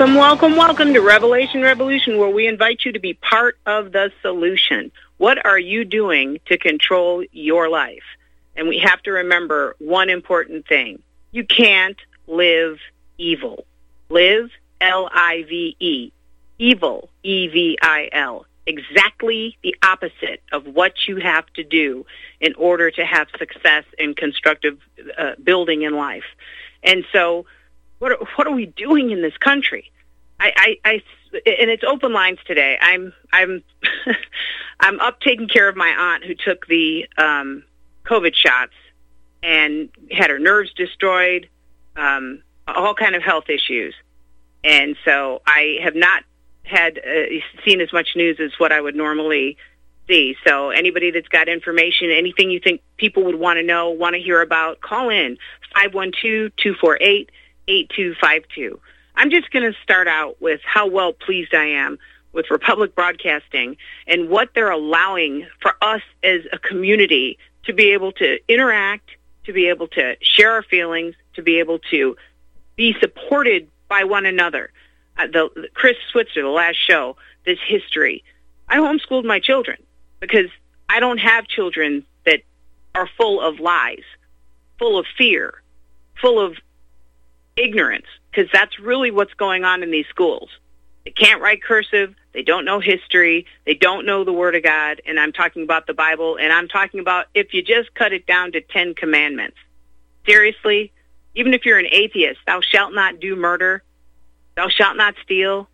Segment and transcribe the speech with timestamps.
[0.00, 4.10] Welcome, welcome, welcome to Revelation Revolution, where we invite you to be part of the
[4.22, 4.90] solution.
[5.18, 8.02] What are you doing to control your life?
[8.56, 11.02] And we have to remember one important thing.
[11.32, 12.78] You can't live
[13.18, 13.66] evil.
[14.08, 14.48] Live,
[14.80, 16.12] L-I-V-E.
[16.58, 18.46] Evil, E-V-I-L.
[18.64, 22.06] Exactly the opposite of what you have to do
[22.40, 24.78] in order to have success in constructive
[25.18, 26.24] uh, building in life.
[26.82, 27.44] And so
[28.00, 29.90] what are, what are we doing in this country?
[30.40, 31.02] I, I, I,
[31.46, 32.76] and it's open lines today.
[32.80, 33.62] I'm, I'm,
[34.80, 37.62] I'm up taking care of my aunt who took the um,
[38.04, 38.72] COVID shots
[39.42, 41.48] and had her nerves destroyed,
[41.96, 43.94] um, all kind of health issues,
[44.62, 46.24] and so I have not
[46.62, 49.56] had uh, seen as much news as what I would normally
[50.08, 50.36] see.
[50.46, 54.20] So anybody that's got information, anything you think people would want to know, want to
[54.20, 55.38] hear about, call in
[55.74, 57.30] five one two two four eight.
[57.70, 58.80] 8252.
[59.14, 61.98] I'm just going to start out with how well pleased I am
[62.32, 63.76] with Republic Broadcasting
[64.06, 69.10] and what they're allowing for us as a community to be able to interact,
[69.44, 72.16] to be able to share our feelings, to be able to
[72.76, 74.70] be supported by one another.
[75.16, 78.24] Uh, the, Chris Switzer, the last show, this history.
[78.68, 79.76] I homeschooled my children
[80.20, 80.50] because
[80.88, 82.42] I don't have children that
[82.94, 84.04] are full of lies,
[84.78, 85.62] full of fear,
[86.20, 86.56] full of
[87.56, 90.48] ignorance because that's really what's going on in these schools.
[91.04, 92.14] They can't write cursive.
[92.32, 93.46] They don't know history.
[93.64, 95.00] They don't know the Word of God.
[95.06, 96.36] And I'm talking about the Bible.
[96.38, 99.56] And I'm talking about if you just cut it down to Ten Commandments.
[100.26, 100.92] Seriously,
[101.34, 103.82] even if you're an atheist, thou shalt not do murder.
[104.56, 105.68] Thou shalt not steal.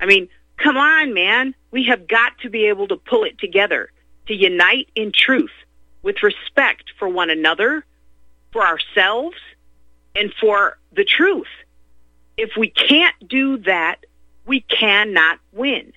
[0.00, 1.54] I mean, come on, man.
[1.70, 3.90] We have got to be able to pull it together
[4.26, 5.50] to unite in truth
[6.02, 7.84] with respect for one another,
[8.52, 9.36] for ourselves,
[10.14, 11.48] and for the truth.
[12.36, 14.04] If we can't do that,
[14.46, 15.92] we cannot win.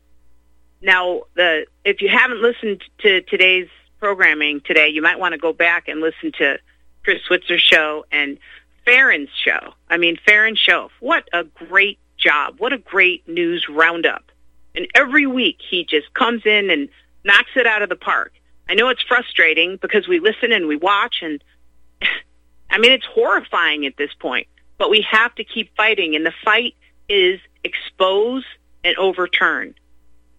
[0.82, 3.70] Now, the if you haven't listened to today's
[4.00, 6.58] programming today, you might want to go back and listen to
[7.04, 8.38] Chris Switzer's show and
[8.86, 9.74] Farron's show.
[9.90, 10.90] I mean, Farron show.
[11.00, 12.56] What a great job.
[12.58, 14.32] What a great news roundup.
[14.76, 16.90] And every week he just comes in and
[17.24, 18.34] knocks it out of the park.
[18.70, 21.44] I know it's frustrating because we listen and we watch and
[22.70, 24.48] I mean, it's horrifying at this point,
[24.82, 26.16] but we have to keep fighting.
[26.16, 26.74] And the fight
[27.08, 28.44] is expose
[28.84, 29.76] and overturn.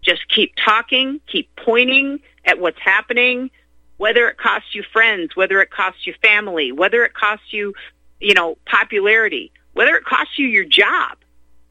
[0.01, 3.51] Just keep talking, keep pointing at what's happening,
[3.95, 7.73] whether it costs you friends, whether it costs you family, whether it costs you,
[8.19, 11.15] you know, popularity, whether it costs you your job.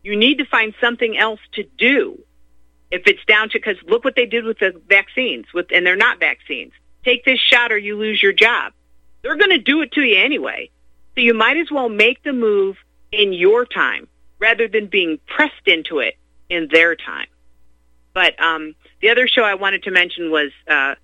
[0.02, 2.18] You need to find something else to do.
[2.90, 5.94] If it's down to, because look what they did with the vaccines, with, and they're
[5.94, 6.72] not vaccines.
[7.04, 8.72] Take this shot or you lose your job.
[9.20, 10.70] They're going to do it to you anyway.
[11.14, 12.76] So you might as well make the move
[13.10, 16.16] in your time rather than being pressed into it
[16.48, 17.26] in their time.
[18.14, 20.94] But um, the other show I wanted to mention was uh,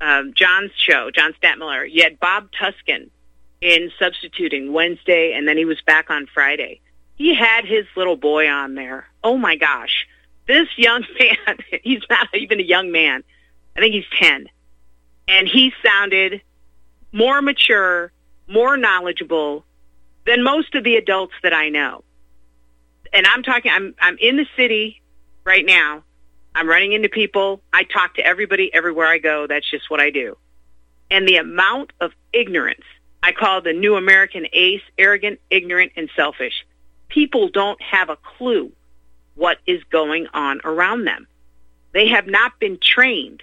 [0.00, 1.88] uh, John's show, John Stadtmiller.
[1.90, 3.10] You had Bob Tuskin
[3.60, 6.80] in substituting Wednesday, and then he was back on Friday.
[7.16, 9.06] He had his little boy on there.
[9.24, 10.06] Oh my gosh.
[10.46, 13.22] This young man, he's not even a young man.
[13.76, 14.48] I think he's 10.
[15.28, 16.42] And he sounded
[17.12, 18.12] more mature,
[18.48, 19.64] more knowledgeable
[20.26, 22.04] than most of the adults that I know.
[23.12, 25.00] And I'm talking, I'm, I'm in the city
[25.44, 26.02] right now.
[26.54, 27.60] I'm running into people.
[27.72, 29.46] I talk to everybody everywhere I go.
[29.46, 30.36] That's just what I do.
[31.10, 32.84] And the amount of ignorance,
[33.22, 36.66] I call the new American ace, arrogant, ignorant, and selfish.
[37.08, 38.72] People don't have a clue
[39.34, 41.26] what is going on around them.
[41.92, 43.42] They have not been trained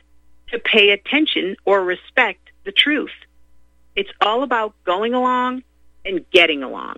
[0.51, 3.11] to pay attention or respect the truth.
[3.95, 5.63] It's all about going along
[6.05, 6.97] and getting along.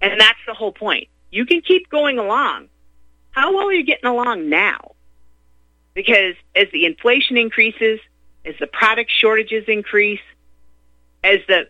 [0.00, 1.08] And that's the whole point.
[1.30, 2.68] You can keep going along.
[3.30, 4.92] How well are you getting along now?
[5.94, 8.00] Because as the inflation increases,
[8.44, 10.20] as the product shortages increase,
[11.22, 11.68] as the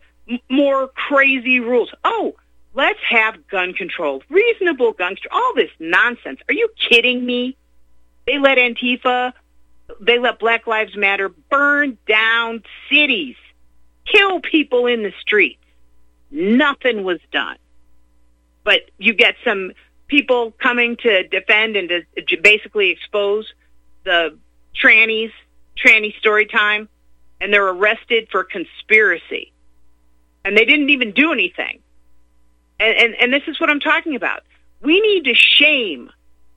[0.51, 2.35] more crazy rules, oh,
[2.75, 6.41] let's have gun control, reasonable gun control, all this nonsense.
[6.49, 7.57] Are you kidding me?
[8.27, 9.33] They let Antifa,
[10.01, 13.37] they let Black Lives Matter burn down cities
[14.07, 15.63] kill people in the streets.
[16.31, 17.57] Nothing was done.
[18.65, 19.73] But you get some
[20.09, 21.89] people coming to defend and
[22.29, 23.53] to basically expose
[24.05, 24.39] the
[24.75, 25.33] trannies,
[25.77, 26.89] tranny story time,
[27.41, 29.53] and they're arrested for conspiracy.
[30.45, 31.81] And they didn't even do anything.
[32.79, 34.43] And, and, and this is what I'm talking about.
[34.83, 36.11] We need to shame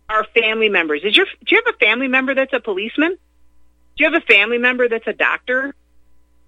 [0.10, 1.02] our family members.
[1.04, 3.12] Is your, do you have a family member that's a policeman?
[3.12, 5.74] Do you have a family member that's a doctor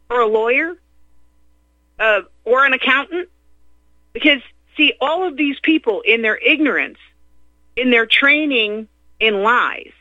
[0.10, 0.76] or a lawyer
[2.00, 3.30] uh, or an accountant?
[4.14, 4.42] Because,
[4.78, 6.98] see, all of these people in their ignorance,
[7.76, 8.88] in their training
[9.20, 9.92] in lies,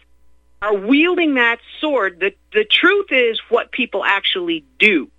[0.61, 2.21] are wielding that sword.
[2.21, 5.11] The, the truth is what people actually do.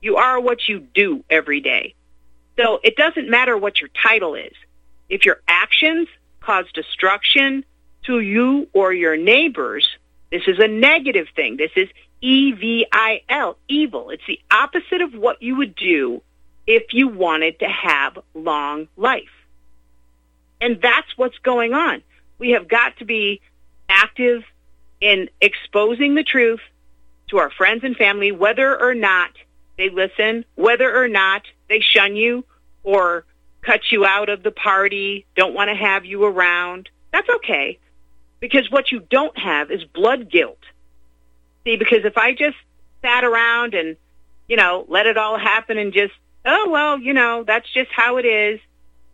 [0.00, 1.94] You are what you do every day.
[2.56, 4.52] So it doesn't matter what your title is.
[5.08, 6.08] If your actions
[6.40, 7.64] cause destruction
[8.04, 9.88] to you or your neighbors,
[10.30, 11.56] this is a negative thing.
[11.56, 11.88] This is
[12.20, 14.10] E-V-I-L, evil.
[14.10, 16.22] It's the opposite of what you would do
[16.66, 19.22] if you wanted to have long life.
[20.60, 22.02] And that's what's going on.
[22.38, 23.40] We have got to be
[23.88, 24.42] active
[25.00, 26.60] in exposing the truth
[27.28, 29.30] to our friends and family, whether or not
[29.76, 32.44] they listen, whether or not they shun you
[32.82, 33.24] or
[33.60, 36.88] cut you out of the party, don't want to have you around.
[37.12, 37.78] That's okay.
[38.40, 40.58] Because what you don't have is blood guilt.
[41.64, 42.56] See, because if I just
[43.02, 43.96] sat around and,
[44.48, 46.12] you know, let it all happen and just,
[46.44, 48.60] oh, well, you know, that's just how it is,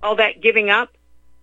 [0.02, 0.90] all that giving up,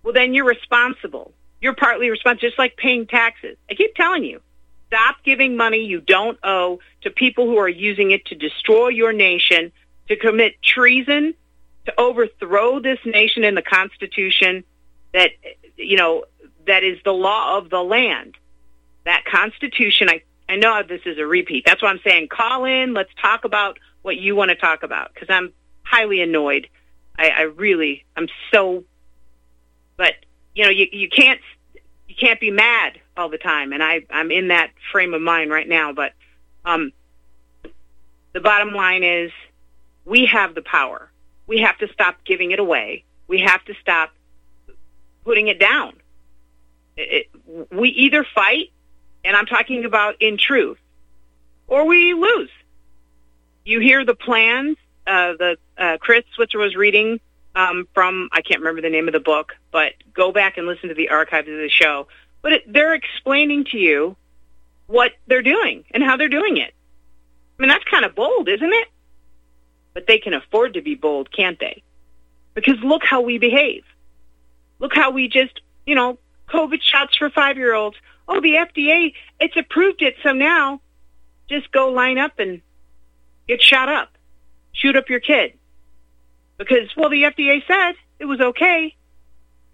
[0.02, 1.32] well, then you're responsible.
[1.60, 3.56] You're partly responsible, just like paying taxes.
[3.70, 4.40] I keep telling you,
[4.86, 9.12] stop giving money you don't owe to people who are using it to destroy your
[9.12, 9.72] nation,
[10.08, 11.34] to commit treason,
[11.86, 14.64] to overthrow this nation and the Constitution
[15.12, 15.30] that,
[15.76, 16.24] you know,
[16.66, 18.36] that is the law of the land.
[19.04, 21.64] That Constitution, I, I know this is a repeat.
[21.66, 22.94] That's why I'm saying call in.
[22.94, 25.52] Let's talk about what you want to talk about because I'm
[25.82, 26.68] highly annoyed.
[27.18, 28.84] I, I really, I'm so,
[29.96, 30.14] but
[30.54, 31.40] you know, you, you can't,
[32.08, 33.72] you can't be mad all the time.
[33.72, 35.92] And I, I'm in that frame of mind right now.
[35.92, 36.12] But
[36.64, 36.92] um,
[38.32, 39.30] the bottom line is
[40.04, 41.10] we have the power.
[41.46, 43.04] We have to stop giving it away.
[43.26, 44.10] We have to stop
[45.24, 45.94] putting it down.
[46.96, 48.70] It, it, we either fight,
[49.24, 50.78] and I'm talking about in truth,
[51.66, 52.50] or we lose.
[53.64, 54.76] You hear the plans.
[55.06, 57.20] Uh, the uh, Chris Switzer was reading
[57.54, 60.88] um, from I can't remember the name of the book, but go back and listen
[60.88, 62.08] to the archives of the show.
[62.42, 64.16] But it, they're explaining to you
[64.86, 66.72] what they're doing and how they're doing it.
[67.58, 68.88] I mean, that's kind of bold, isn't it?
[69.92, 71.82] But they can afford to be bold, can't they?
[72.54, 73.84] Because look how we behave.
[74.78, 77.96] Look how we just, you know, COVID shots for five-year-olds.
[78.28, 80.80] Oh, the FDA, it's approved it, so now
[81.48, 82.60] just go line up and
[83.46, 84.10] get shot up.
[84.72, 85.54] Shoot up your kid.
[86.58, 88.94] Because, well, the FDA said it was okay.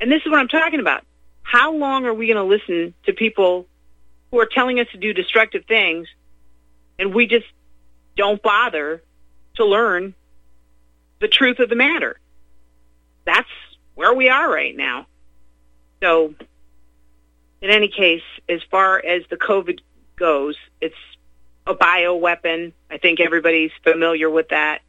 [0.00, 1.04] And this is what I'm talking about.
[1.42, 3.66] How long are we going to listen to people
[4.30, 6.08] who are telling us to do destructive things
[6.98, 7.46] and we just
[8.16, 9.02] don't bother
[9.56, 10.14] to learn
[11.20, 12.18] the truth of the matter?
[13.24, 13.48] That's
[13.94, 15.06] where we are right now.
[16.02, 16.34] So,
[17.60, 19.80] in any case, as far as the COVID
[20.16, 20.94] goes, it's
[21.66, 22.72] a bioweapon.
[22.90, 24.80] I think everybody's familiar with that.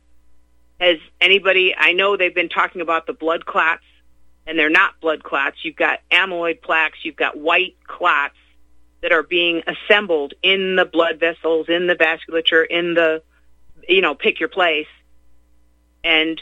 [0.80, 3.84] Has anybody, I know they've been talking about the blood clots,
[4.46, 5.58] and they're not blood clots.
[5.64, 8.36] You've got amyloid plaques, you've got white clots
[9.02, 13.24] that are being assembled in the blood vessels, in the vasculature, in the,
[13.88, 14.88] you know, pick your place.
[16.04, 16.42] And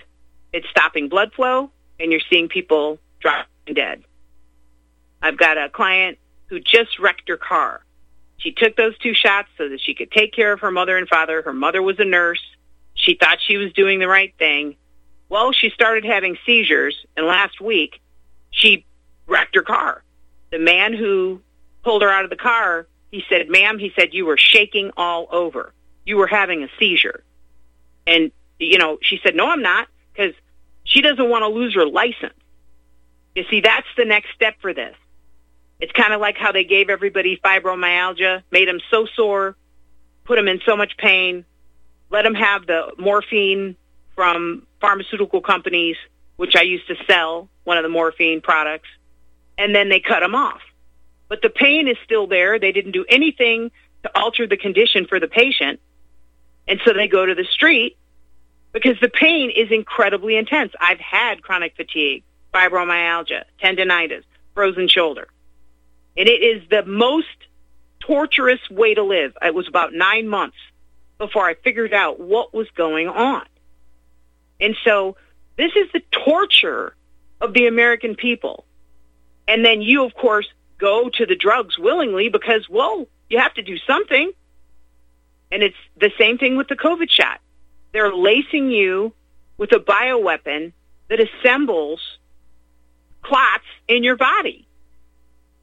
[0.51, 4.03] it's stopping blood flow, and you're seeing people dropping dead.
[5.24, 7.82] I've got a client who just wrecked her car.
[8.38, 11.08] She took those two shots so that she could take care of her mother and
[11.08, 11.42] father.
[11.42, 12.42] Her mother was a nurse.
[12.94, 14.75] She thought she was doing the right thing.
[15.30, 18.01] Well, she started having seizures, and last week
[18.51, 18.86] she
[19.25, 20.03] wrecked her car.
[20.51, 21.42] The man who
[21.84, 25.27] pulled her out of the car, he said, ma'am, he said, you were shaking all
[25.32, 25.74] over.
[26.06, 27.24] You were having a seizure.
[28.06, 30.36] And, you know, she said, no, I'm not, because
[30.84, 32.34] she doesn't want to lose her license.
[33.36, 34.96] You see, that's the next step for this.
[35.84, 39.58] It's kind of like how they gave everybody fibromyalgia, made them so sore,
[40.24, 41.44] put them in so much pain,
[42.10, 43.75] let them have the morphine
[44.16, 45.98] from pharmaceutical companies,
[46.38, 48.88] which I used to sell, one of the morphine products,
[49.58, 50.62] and then they cut them off.
[51.28, 52.60] But the pain is still there.
[52.60, 53.70] They didn't do anything
[54.04, 55.82] to alter the condition for the patient.
[56.66, 57.98] And so they go to the street
[58.72, 60.72] because the pain is incredibly intense.
[60.80, 62.24] I've had chronic fatigue,
[62.54, 64.24] fibromyalgia, tendonitis,
[64.54, 65.28] frozen shoulder.
[66.17, 67.27] And it is the most
[68.00, 69.36] torturous way to live.
[69.41, 70.58] It was about nine months
[71.17, 73.46] before I figured out what was going on.
[74.60, 75.15] And so
[75.58, 76.96] this is the torture
[77.41, 78.65] of the American people.
[79.48, 83.62] And then you, of course, go to the drugs willingly because, well, you have to
[83.62, 84.32] do something.
[85.51, 87.39] And it's the same thing with the COVID shot.
[87.91, 89.13] They're lacing you
[89.58, 90.74] with a bioweapon
[91.10, 92.00] that assembles
[93.22, 94.67] clots in your body.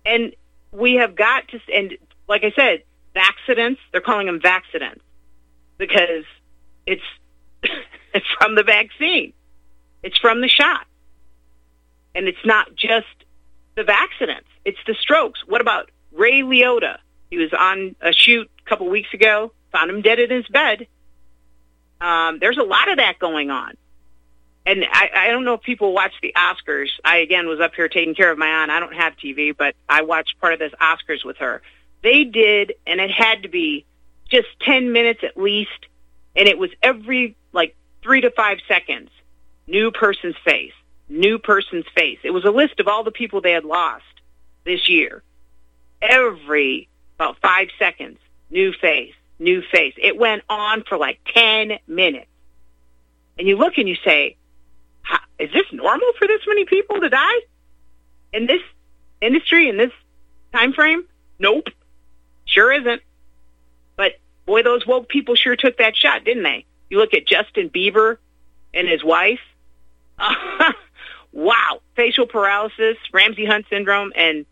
[0.05, 0.35] And
[0.73, 1.97] we have got to, and
[2.29, 2.83] like I said,
[3.15, 5.03] accidents, they're calling them vaccidents
[5.79, 6.25] because
[6.87, 7.03] it's,
[8.15, 9.33] it's from the vaccine.
[10.03, 10.87] It's from the shot.
[12.15, 13.07] And it's not just
[13.77, 14.49] the accidents.
[14.65, 15.41] It's the strokes.
[15.47, 16.99] What about Ray Liotta?
[17.31, 20.87] He was on a shoot a couple weeks ago, found him dead in his bed.
[22.01, 23.77] Um, there's a lot of that going on.
[24.67, 26.89] And I, I don't know if people watch the Oscars.
[27.05, 28.71] I, again, was up here taking care of my aunt.
[28.71, 31.63] I don't have TV, but I watched part of this Oscars with her.
[32.03, 33.85] They did, and it had to be
[34.29, 35.87] just 10 minutes at least,
[36.37, 39.11] and it was every, like, three to five seconds.
[39.67, 40.73] New person's face,
[41.09, 42.19] new person's face.
[42.23, 44.05] It was a list of all the people they had lost
[44.65, 45.23] this year.
[46.03, 48.19] Every about five seconds,
[48.51, 49.95] new face, new face.
[49.97, 52.27] It went on for like 10 minutes.
[53.39, 54.37] And you look and you say,
[55.39, 57.41] is this normal for this many people to die
[58.33, 58.61] in this
[59.21, 59.93] industry, in this
[60.53, 61.05] time frame?
[61.39, 61.69] Nope.
[62.45, 63.03] Sure isn't.
[63.97, 64.13] But
[64.47, 66.67] boy, those woke people sure took that shot, didn't they?
[66.91, 68.19] You look at Justin Bieber
[68.75, 69.41] and his wife.
[71.33, 71.81] wow.
[71.97, 74.45] Facial paralysis, Ramsay Hunt syndrome, and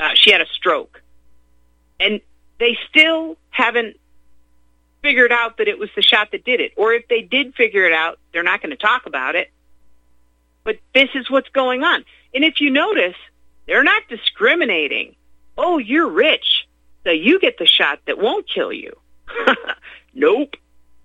[0.00, 1.02] uh, she had a stroke.
[2.00, 2.20] And
[2.58, 3.96] they still haven't
[5.02, 6.72] figured out that it was the shot that did it.
[6.76, 9.50] Or if they did figure it out, they're not going to talk about it.
[10.66, 12.04] But this is what's going on.
[12.34, 13.14] And if you notice,
[13.66, 15.14] they're not discriminating.
[15.56, 16.66] Oh, you're rich,
[17.04, 18.92] so you get the shot that won't kill you.
[20.14, 20.56] nope.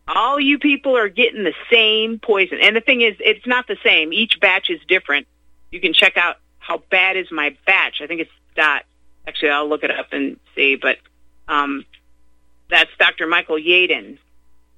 [0.07, 2.57] All you people are getting the same poison.
[2.59, 4.11] And the thing is, it's not the same.
[4.11, 5.27] Each batch is different.
[5.69, 8.01] You can check out how bad is my batch.
[8.01, 8.83] I think it's dot.
[9.27, 10.75] Actually, I'll look it up and see.
[10.75, 10.97] But
[11.47, 11.85] um,
[12.67, 13.27] that's Dr.
[13.27, 14.17] Michael Yeadon,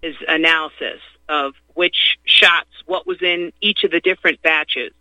[0.01, 0.99] his analysis
[1.29, 4.91] of which shots, what was in each of the different batches.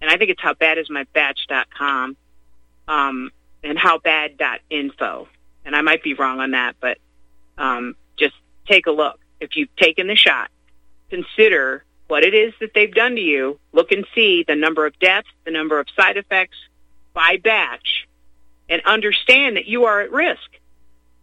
[0.00, 2.16] And I think it's howbadismybatch.com
[2.88, 3.30] um,
[3.62, 5.28] and howbad.info.
[5.64, 6.98] And I might be wrong on that, but
[7.56, 8.34] um, just
[8.66, 9.20] take a look.
[9.40, 10.50] If you've taken the shot,
[11.10, 13.58] consider what it is that they've done to you.
[13.72, 16.56] Look and see the number of deaths, the number of side effects
[17.12, 18.06] by batch,
[18.68, 20.58] and understand that you are at risk.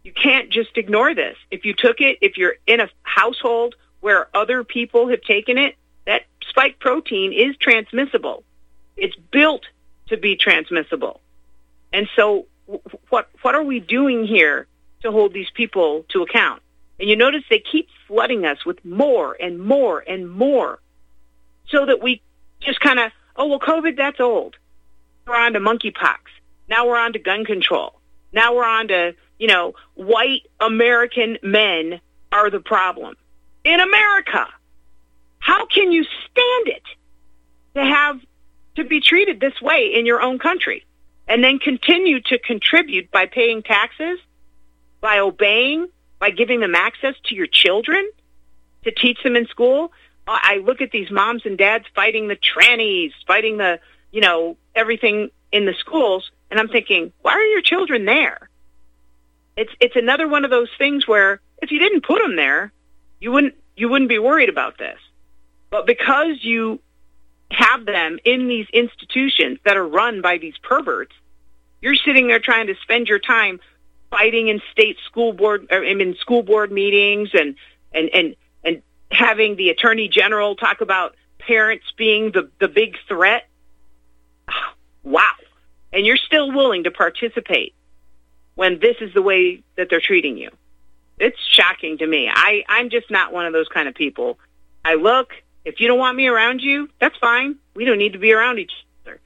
[0.02, 1.36] You can't just ignore this.
[1.50, 5.76] If you took it, if you're in a household where other people have taken it,
[6.06, 8.44] that spike protein is transmissible.
[8.96, 9.62] It's built
[10.08, 11.20] to be transmissible.
[11.92, 12.46] And so
[13.08, 14.66] what what are we doing here
[15.02, 16.62] to hold these people to account?
[17.00, 20.80] And you notice they keep flooding us with more and more and more
[21.68, 22.20] so that we
[22.60, 24.56] just kind of, oh, well, COVID, that's old.
[25.26, 26.18] We're on to monkeypox.
[26.68, 28.00] Now we're on to gun control.
[28.32, 33.16] Now we're on to, you know, white American men are the problem
[33.64, 34.46] in America.
[35.38, 36.82] How can you stand it
[37.74, 38.20] to have
[38.76, 40.84] to be treated this way in your own country
[41.28, 44.18] and then continue to contribute by paying taxes,
[45.00, 45.88] by obeying,
[46.18, 48.08] by giving them access to your children
[48.84, 49.92] to teach them in school?
[50.26, 53.80] I look at these moms and dads fighting the trannies, fighting the,
[54.12, 58.48] you know, everything in the schools, and I'm thinking, why are your children there?
[59.56, 62.72] It's it's another one of those things where if you didn't put them there,
[63.22, 64.98] you wouldn't you wouldn't be worried about this.
[65.70, 66.80] But because you
[67.52, 71.14] have them in these institutions that are run by these perverts,
[71.80, 73.60] you're sitting there trying to spend your time
[74.10, 77.54] fighting in state school board or in school board meetings and
[77.94, 83.48] and and and having the attorney general talk about parents being the the big threat.
[85.04, 85.32] Wow.
[85.92, 87.74] And you're still willing to participate
[88.54, 90.48] when this is the way that they're treating you
[91.22, 92.28] it's shocking to me.
[92.32, 94.38] I, I'm just not one of those kind of people.
[94.84, 95.30] I look,
[95.64, 97.56] if you don't want me around you, that's fine.
[97.74, 98.72] We don't need to be around each
[99.04, 99.20] other.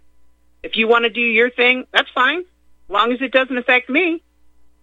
[0.62, 3.88] If you want to do your thing, that's fine, as long as it doesn't affect
[3.88, 4.23] me.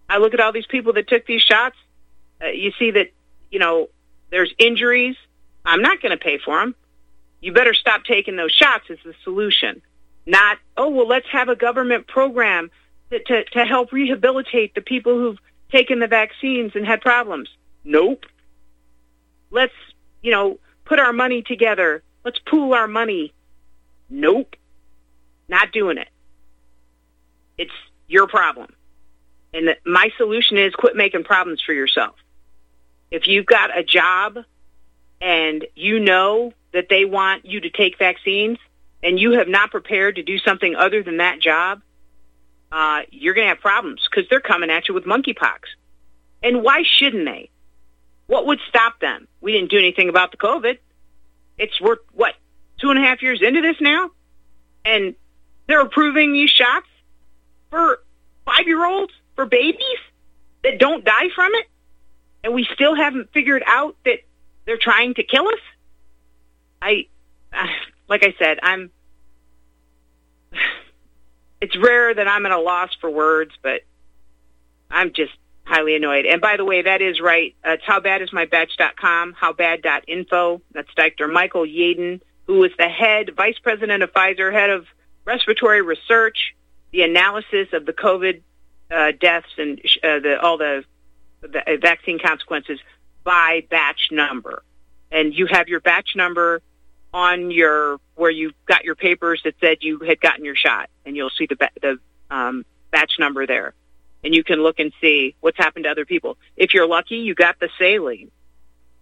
[0.08, 1.76] I look at all these people that took these shots.
[2.42, 3.12] Uh, you see that,
[3.50, 3.88] you know,
[4.30, 5.16] there's injuries.
[5.64, 6.74] I'm not going to pay for them.
[7.40, 9.82] You better stop taking those shots is the solution.
[10.26, 12.70] Not, oh, well, let's have a government program
[13.10, 15.38] to, to, to help rehabilitate the people who've
[15.74, 17.48] taken the vaccines and had problems.
[17.82, 18.26] Nope.
[19.50, 19.74] Let's,
[20.22, 22.02] you know, put our money together.
[22.24, 23.32] Let's pool our money.
[24.08, 24.54] Nope.
[25.48, 26.08] Not doing it.
[27.58, 27.72] It's
[28.06, 28.72] your problem.
[29.52, 32.14] And my solution is quit making problems for yourself.
[33.10, 34.38] If you've got a job
[35.20, 38.58] and you know that they want you to take vaccines
[39.02, 41.82] and you have not prepared to do something other than that job,
[42.74, 45.60] uh, you're going to have problems because they're coming at you with monkeypox.
[46.42, 47.48] And why shouldn't they?
[48.26, 49.28] What would stop them?
[49.40, 50.78] We didn't do anything about the COVID.
[51.56, 52.34] It's we're what
[52.80, 54.10] two and a half years into this now,
[54.84, 55.14] and
[55.68, 56.88] they're approving these shots
[57.70, 58.00] for
[58.44, 60.00] five year olds for babies
[60.64, 61.66] that don't die from it,
[62.42, 64.18] and we still haven't figured out that
[64.64, 65.60] they're trying to kill us.
[66.82, 67.06] I,
[68.08, 68.90] like I said, I'm.
[71.64, 73.80] It's rare that I'm at a loss for words, but
[74.90, 75.32] I'm just
[75.64, 76.26] highly annoyed.
[76.26, 77.54] And by the way, that is right.
[77.66, 80.60] Uh, it's howbadismybatch.com, howbad.info.
[80.72, 81.26] That's Dr.
[81.26, 84.84] Michael Yeadon, who is the head, vice president of Pfizer, head of
[85.24, 86.54] respiratory research,
[86.90, 88.42] the analysis of the COVID
[88.90, 90.84] uh, deaths and uh, the, all the,
[91.40, 92.78] the vaccine consequences
[93.24, 94.62] by batch number.
[95.10, 96.60] And you have your batch number
[97.14, 101.16] on your where you got your papers that said you had gotten your shot, and
[101.16, 101.98] you'll see the the
[102.30, 103.72] um, batch number there
[104.24, 106.38] and you can look and see what's happened to other people.
[106.56, 108.30] If you're lucky, you got the saline.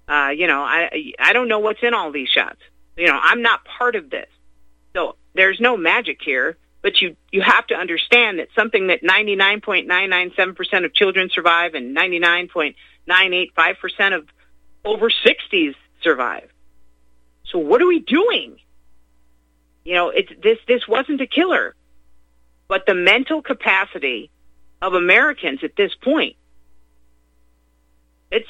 [0.09, 2.59] Uh, you know, I I don't know what's in all these shots.
[2.96, 4.29] You know, I'm not part of this,
[4.94, 6.59] so there's no magic here.
[6.83, 11.96] But you you have to understand that something that 99.997 percent of children survive and
[11.96, 14.27] 99.985 percent of
[14.85, 16.51] over 60s survive.
[17.52, 18.56] So what are we doing?
[19.84, 21.74] You know, it's this this wasn't a killer,
[22.66, 24.30] but the mental capacity
[24.80, 26.36] of Americans at this point.
[28.30, 28.48] It's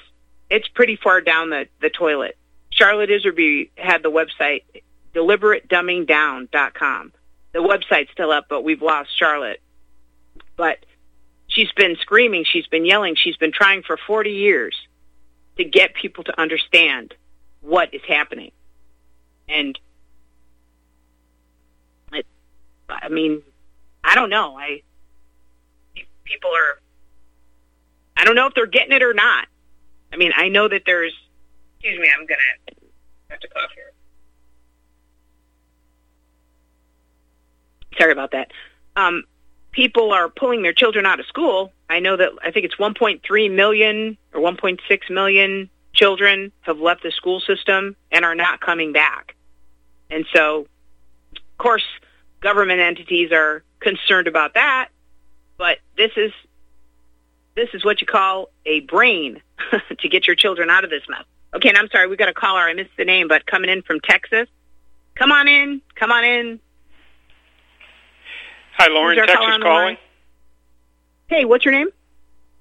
[0.49, 2.37] it's pretty far down the, the toilet.
[2.71, 4.63] Charlotte Iserbyt had the website
[5.15, 7.13] deliberatedumbingdown.com.
[7.53, 9.61] The website's still up, but we've lost Charlotte.
[10.57, 10.79] But
[11.49, 14.77] she's been screaming, she's been yelling, she's been trying for 40 years
[15.59, 17.15] to get people to understand
[17.61, 18.53] what is happening.
[19.49, 19.79] And
[22.13, 22.27] it,
[22.89, 23.43] I mean,
[24.05, 24.57] I don't know.
[24.57, 24.83] I
[26.33, 26.81] people are,
[28.17, 29.47] I don't know if they're getting it or not.
[30.13, 31.13] I mean, I know that there's,
[31.79, 32.75] excuse me, I'm going to
[33.29, 33.93] have to cough here.
[37.99, 38.51] Sorry about that.
[38.97, 39.25] Um,
[39.73, 41.73] people are pulling their children out of school.
[41.89, 47.11] I know that I think it's 1.3 million or 1.6 million children have left the
[47.11, 49.35] school system and are not coming back.
[50.11, 50.67] And so,
[51.37, 51.85] of course,
[52.41, 54.89] government entities are concerned about that
[55.63, 56.33] but this is
[57.55, 59.41] this is what you call a brain
[60.01, 61.23] to get your children out of this mess.
[61.55, 62.63] Okay, and I'm sorry, we got a caller.
[62.63, 64.49] I missed the name, but coming in from Texas.
[65.15, 65.81] Come on in.
[65.95, 66.59] Come on in.
[68.77, 69.17] Hi, Lauren.
[69.17, 69.99] Texas calling.
[71.29, 71.91] Hey, what's your name?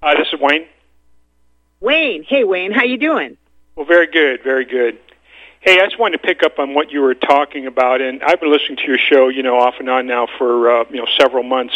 [0.00, 0.66] Uh, this is Wayne.
[1.82, 2.24] Wayne.
[2.26, 2.72] Hey, Wayne.
[2.72, 3.36] How you doing?
[3.76, 4.42] Well, very good.
[4.42, 4.98] Very good.
[5.60, 8.40] Hey, I just wanted to pick up on what you were talking about, and I've
[8.40, 11.06] been listening to your show, you know, off and on now for uh, you know
[11.18, 11.74] several months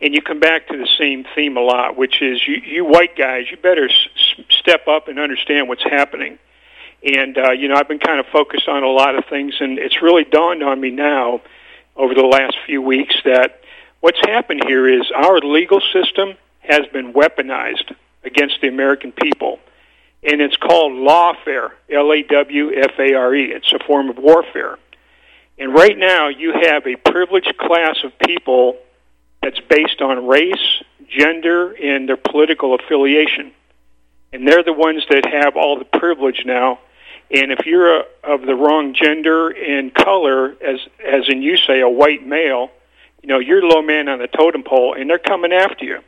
[0.00, 3.16] and you come back to the same theme a lot, which is you, you white
[3.16, 6.38] guys, you better s- step up and understand what's happening.
[7.02, 9.78] And uh, you know, I've been kind of focused on a lot of things, and
[9.78, 11.40] it's really dawned on me now
[11.96, 13.60] over the last few weeks that
[14.00, 19.58] what's happened here is our legal system has been weaponized against the American people,
[20.22, 23.44] and it's called lawfare, L-A-W-F-A-R-E.
[23.44, 24.78] It's a form of warfare.
[25.58, 28.76] And right now, you have a privileged class of people
[29.42, 33.52] that's based on race, gender, and their political affiliation.
[34.32, 36.78] And they're the ones that have all the privilege now.
[37.30, 41.80] And if you're a, of the wrong gender and color, as as in you say,
[41.80, 42.70] a white male,
[43.22, 46.00] you know you're low man on the totem pole, and they're coming after you.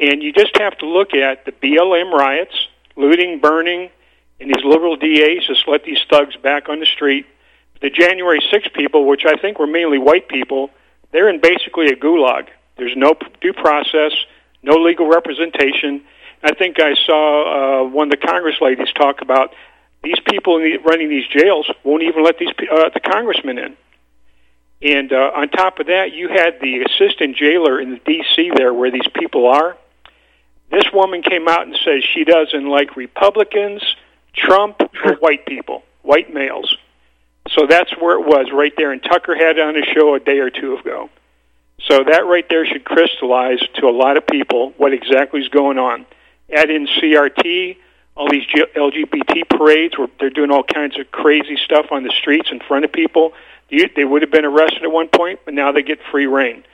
[0.00, 2.54] And you just have to look at the BLM riots,
[2.96, 3.90] looting, burning,
[4.40, 7.26] and these liberal DAs just let these thugs back on the street.
[7.80, 10.70] The January 6 people, which I think were mainly white people,
[11.12, 12.48] they're in basically a gulag.
[12.76, 14.12] There's no due process,
[14.62, 16.02] no legal representation.
[16.42, 19.54] I think I saw uh, one of the Congress ladies talk about
[20.02, 23.76] these people running these jails won't even let these uh, the congressmen in.
[24.82, 28.50] And uh, on top of that, you had the assistant jailer in the D.C.
[28.54, 29.78] there where these people are.
[30.74, 33.82] This woman came out and says she doesn't like Republicans,
[34.34, 36.76] Trump, or white people, white males.
[37.50, 38.90] So that's where it was right there.
[38.90, 41.10] And Tucker had it on his show a day or two ago.
[41.86, 45.78] So that right there should crystallize to a lot of people what exactly is going
[45.78, 46.06] on.
[46.52, 47.76] Add in CRT,
[48.16, 52.48] all these LGBT parades where they're doing all kinds of crazy stuff on the streets
[52.50, 53.32] in front of people.
[53.70, 56.64] They would have been arrested at one point, but now they get free reign.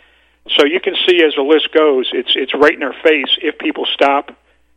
[0.57, 3.59] So you can see as the list goes, it's it's right in our face if
[3.59, 4.33] people stop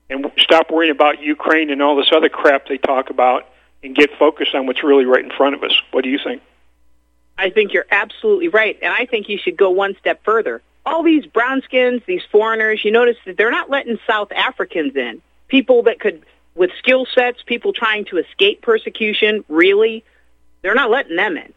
[0.09, 3.47] and stop worrying about Ukraine and all this other crap they talk about
[3.83, 5.73] and get focused on what's really right in front of us.
[5.91, 6.41] What do you think?
[7.37, 8.77] I think you're absolutely right.
[8.81, 10.61] And I think you should go one step further.
[10.85, 15.21] All these brown skins, these foreigners, you notice that they're not letting South Africans in,
[15.47, 16.23] people that could
[16.55, 20.03] with skill sets, people trying to escape persecution, really,
[20.61, 21.51] they're not letting them in.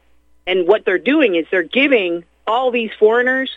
[0.47, 3.51] And what they're doing is they're giving all these foreigners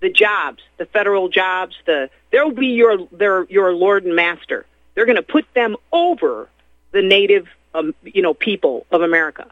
[0.00, 4.66] the jobs, the federal jobs, the they'll be your their your lord and master.
[4.94, 6.48] They're going to put them over
[6.92, 9.46] the native um, you know people of America.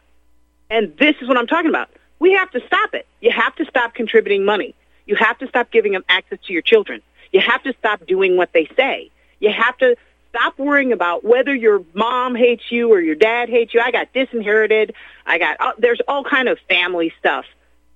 [0.70, 1.88] And this is what I'm talking about.
[2.18, 3.06] We have to stop it.
[3.20, 4.74] You have to stop contributing money.
[5.06, 7.00] You have to stop giving them access to your children.
[7.32, 9.10] You have to stop doing what they say.
[9.40, 9.96] You have to
[10.30, 13.80] stop worrying about whether your mom hates you or your dad hates you.
[13.80, 14.94] I got disinherited.
[15.26, 17.46] I got uh, there's all kind of family stuff,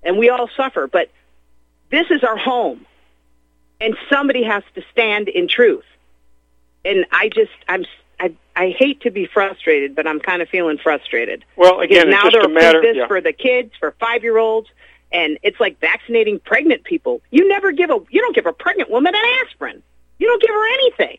[0.02, 0.86] and we all suffer.
[0.86, 1.10] But
[1.92, 2.84] this is our home,
[3.80, 5.84] and somebody has to stand in truth.
[6.84, 7.84] And I just I'm
[8.18, 11.44] I, I hate to be frustrated, but I'm kind of feeling frustrated.
[11.54, 12.80] Well, again, now it's just they're a matter.
[12.80, 13.06] this yeah.
[13.06, 14.68] for the kids, for five year olds,
[15.12, 17.20] and it's like vaccinating pregnant people.
[17.30, 19.82] You never give a you don't give a pregnant woman an aspirin.
[20.18, 21.18] You don't give her anything.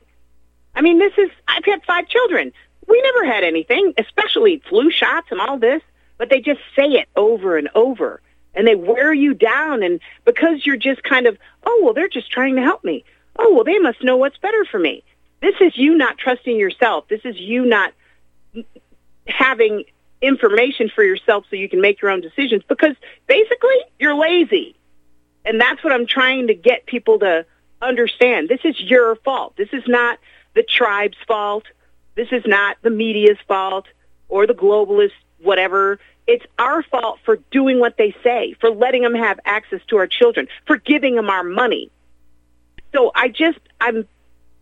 [0.76, 2.52] I mean, this is I've had five children.
[2.88, 5.84] We never had anything, especially flu shots and all this,
[6.18, 8.22] but they just say it over and over.
[8.56, 12.32] And they wear you down and because you're just kind of, oh, well, they're just
[12.32, 13.04] trying to help me.
[13.38, 15.04] Oh, well, they must know what's better for me.
[15.42, 17.08] This is you not trusting yourself.
[17.08, 17.94] This is you not
[19.28, 19.86] having
[20.22, 22.96] information for yourself so you can make your own decisions because
[23.28, 24.76] basically you're lazy.
[25.46, 27.46] And that's what I'm trying to get people to
[27.82, 28.48] understand.
[28.48, 29.56] This is your fault.
[29.58, 30.20] This is not
[30.54, 31.66] the tribe's fault.
[32.16, 33.86] This is not the media's fault
[34.30, 35.12] or the globalist
[35.42, 36.00] whatever.
[36.26, 40.08] It's our fault for doing what they say, for letting them have access to our
[40.08, 41.92] children, for giving them our money.
[42.94, 44.08] So I just, I'm,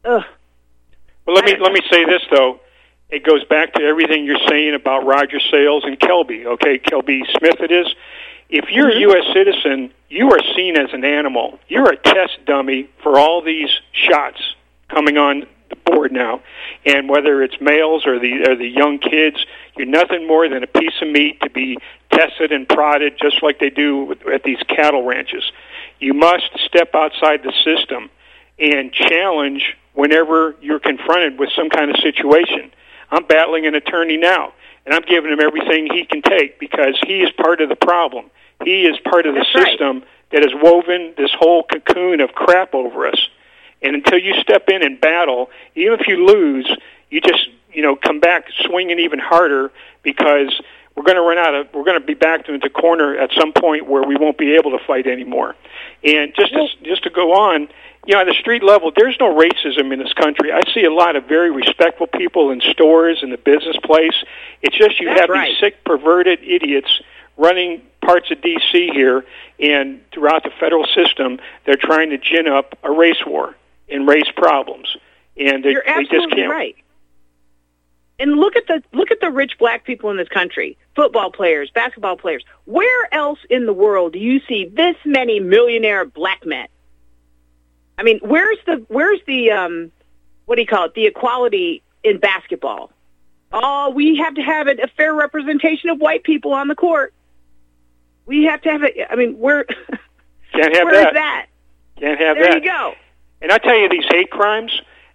[0.06, 0.24] ugh.
[1.26, 2.60] Well, let me let me say this though.
[3.10, 6.46] It goes back to everything you're saying about Roger Sales and Kelby.
[6.46, 7.88] Okay, Kelby Smith, it is.
[8.50, 9.12] If you're a mm-hmm.
[9.12, 9.34] U.S.
[9.34, 11.60] citizen, you are seen as an animal.
[11.68, 14.42] You're a test dummy for all these shots
[14.90, 16.42] coming on the board now,
[16.86, 19.44] and whether it's males or the or the young kids,
[19.76, 21.78] you're nothing more than a piece of meat to be
[22.12, 25.52] tested and prodded, just like they do at these cattle ranches.
[26.00, 28.10] You must step outside the system
[28.60, 32.72] and challenge whenever you're confronted with some kind of situation.
[33.10, 34.54] I'm battling an attorney now,
[34.86, 38.30] and I'm giving him everything he can take because he is part of the problem.
[38.64, 39.68] He is part of the That's right.
[39.68, 43.28] system that has woven this whole cocoon of crap over us.
[43.82, 46.70] And until you step in and battle, even if you lose,
[47.10, 49.72] you just you know come back swinging even harder
[50.04, 50.60] because
[50.96, 53.32] we're going to run out of we're going to be backed into the corner at
[53.40, 55.56] some point where we won't be able to fight anymore.
[56.04, 57.70] And just to, just to go on,
[58.06, 60.52] you know, at the street level, there's no racism in this country.
[60.52, 64.16] I see a lot of very respectful people in stores in the business place.
[64.62, 65.50] It's just you That's have right.
[65.50, 67.02] these sick, perverted idiots
[67.38, 68.90] running parts of D.C.
[68.94, 69.24] here
[69.60, 71.40] and throughout the federal system.
[71.66, 73.56] They're trying to gin up a race war
[73.92, 74.96] and race problems,
[75.38, 76.52] and they, You're they just absolutely can't.
[76.52, 76.76] right.
[78.20, 80.78] And look at the look at the rich black people in this country.
[80.96, 82.44] Football players, basketball players.
[82.66, 86.68] Where else in the world do you see this many millionaire black men?
[87.98, 89.92] I mean, where's the where's the um
[90.46, 90.94] what do you call it?
[90.94, 92.92] The equality in basketball.
[93.54, 97.14] Oh, we have to have a, a fair representation of white people on the court.
[98.28, 98.96] We have to have it.
[99.10, 99.64] I mean, where
[100.54, 101.14] Can't have that.
[101.14, 101.46] that?
[102.00, 102.52] Can't have There that.
[102.52, 102.94] There you go.
[103.42, 104.72] And I tell you, these hate crimes,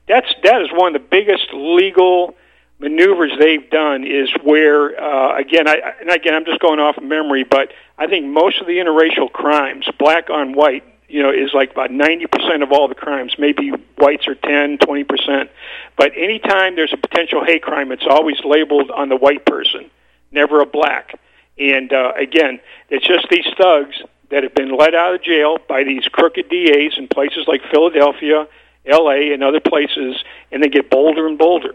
[0.09, 2.35] that's that is one of the biggest legal
[2.79, 4.05] maneuvers they've done.
[4.05, 8.27] Is where uh, again, I and again, I'm just going off memory, but I think
[8.27, 12.73] most of the interracial crimes, black on white, you know, is like about 90% of
[12.73, 13.37] all the crimes.
[13.39, 15.49] Maybe whites are 10, 20%.
[15.97, 19.91] But anytime there's a potential hate crime, it's always labeled on the white person,
[20.33, 21.19] never a black.
[21.59, 22.61] And uh, again,
[22.91, 26.99] it's just these thugs that have been let out of jail by these crooked DAs
[26.99, 28.49] in places like Philadelphia,
[28.85, 31.75] L.A., and other places, and they get bolder and bolder.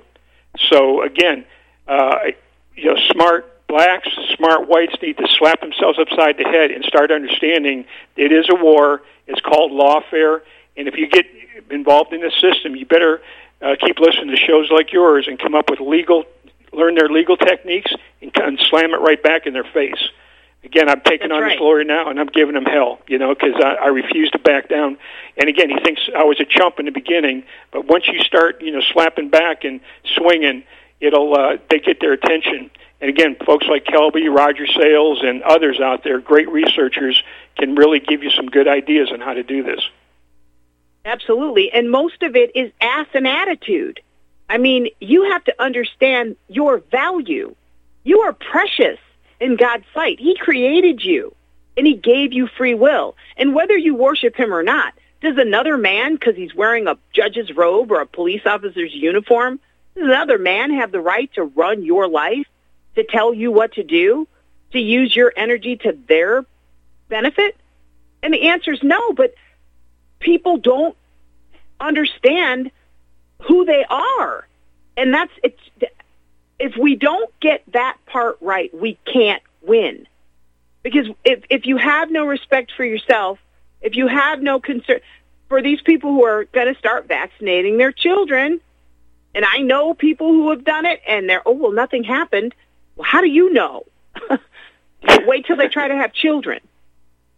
[0.70, 1.46] So again,
[1.88, 2.18] uh,
[2.76, 7.12] you know, smart blacks, smart whites need to slap themselves upside the head and start
[7.12, 7.86] understanding
[8.18, 9.02] it is a war.
[9.28, 10.42] It's called lawfare,
[10.76, 11.26] and if you get
[11.70, 13.22] involved in the system, you better
[13.62, 16.26] uh, keep listening to shows like yours and come up with legal,
[16.74, 20.10] learn their legal techniques, and, and slam it right back in their face.
[20.64, 21.52] Again, I'm taking That's on right.
[21.54, 24.40] this lawyer now, and I'm giving him hell, you know, because I, I refuse to
[24.40, 24.98] back down.
[25.38, 28.62] And again, he thinks I was a chump in the beginning, but once you start,
[28.62, 29.80] you know, slapping back and
[30.16, 30.64] swinging,
[31.00, 32.70] it'll uh, they get their attention.
[33.02, 37.22] And again, folks like Kelby, Roger Sales, and others out there, great researchers,
[37.58, 39.82] can really give you some good ideas on how to do this.
[41.04, 41.72] Absolutely.
[41.72, 44.00] And most of it is ass and attitude.
[44.48, 47.56] I mean, you have to understand your value.
[48.04, 49.00] You are precious
[49.42, 50.20] in God's sight.
[50.20, 51.36] He created you
[51.76, 53.18] and he gave you free will.
[53.36, 57.56] And whether you worship him or not, does another man, because he's wearing a judge's
[57.56, 59.60] robe or a police officer's uniform,
[59.96, 62.48] Does another man have the right to run your life,
[62.96, 64.28] to tell you what to do,
[64.72, 66.46] to use your energy to their
[67.10, 67.56] benefit?
[68.24, 69.34] And the answer is no, but
[70.20, 70.96] people don't
[71.80, 72.72] understand
[73.44, 74.48] who they are.
[74.98, 75.91] And that's it's
[76.62, 80.08] if we don't get that part right, we can't win.
[80.84, 83.40] Because if if you have no respect for yourself,
[83.82, 85.00] if you have no concern
[85.50, 88.62] for these people who are going to start vaccinating their children,
[89.34, 92.54] and I know people who have done it and they're, oh, well, nothing happened.
[92.96, 93.86] Well, how do you know?
[95.26, 96.60] Wait till they try to have children.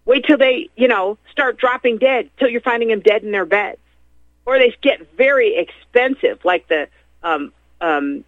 [0.06, 3.46] Wait till they, you know, start dropping dead, till you're finding them dead in their
[3.46, 3.80] beds.
[4.46, 6.90] Or they get very expensive, like the
[7.24, 8.26] um, um,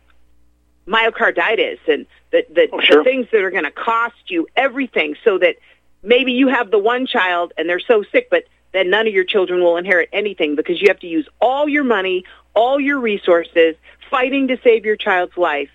[0.88, 2.98] myocarditis and the, the, Oh, sure.
[2.98, 5.56] the things that are going to cost you everything so that
[6.04, 9.24] maybe you have the one child and they're so sick, but then none of your
[9.24, 13.76] children will inherit anything because you have to use all your money, all your resources,
[14.10, 15.70] fighting to save your child's life.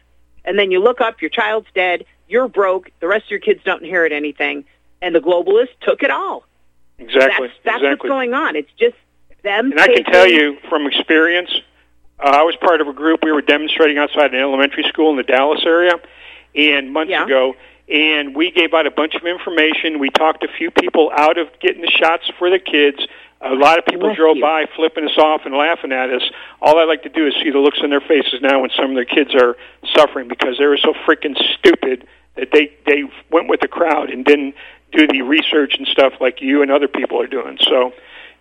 [0.44, 3.60] And then you look up, your child's dead, you're broke, the rest of your kids
[3.64, 4.64] don't inherit anything,
[5.02, 6.44] and the globalists took it all.
[6.98, 7.48] Exactly.
[7.48, 7.88] That's, that's exactly.
[7.88, 8.56] what's going on.
[8.56, 8.96] It's just
[9.42, 9.72] them.
[9.72, 11.50] And I can tell you from experience,
[12.22, 13.20] uh, I was part of a group.
[13.24, 15.94] We were demonstrating outside an elementary school in the Dallas area,
[16.54, 17.24] and months Yeah.
[17.24, 17.54] ago,
[17.88, 19.98] and we gave out a bunch of information.
[19.98, 22.98] We talked a few people out of getting the shots for the kids.
[23.42, 24.42] A lot of people Bless drove you.
[24.42, 26.22] by, flipping us off and laughing at us.
[26.60, 28.90] All I like to do is see the looks on their faces now when some
[28.90, 29.56] of their kids are
[29.96, 32.06] suffering because they were so freaking stupid
[32.36, 34.54] that they they went with the crowd and didn't
[34.92, 37.56] do the research and stuff like you and other people are doing.
[37.62, 37.92] So,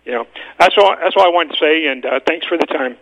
[0.04, 0.26] you know,
[0.58, 0.94] that's all.
[1.02, 1.86] That's all I wanted to say.
[1.86, 2.96] And uh, thanks for the time.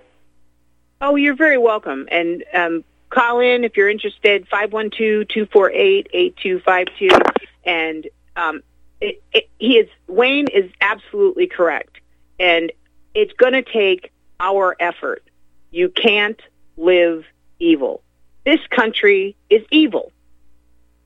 [1.01, 2.09] Oh, you're very welcome.
[2.11, 7.21] And um, call in if you're interested, 512-248-8252.
[7.65, 8.07] And
[8.37, 8.63] um,
[9.01, 11.99] it, it, he is, Wayne is absolutely correct.
[12.41, 12.73] And
[13.15, 15.23] it's going to take our effort.
[15.71, 16.41] You can't
[16.77, 17.25] live
[17.59, 18.03] evil.
[18.45, 20.13] This country is evil.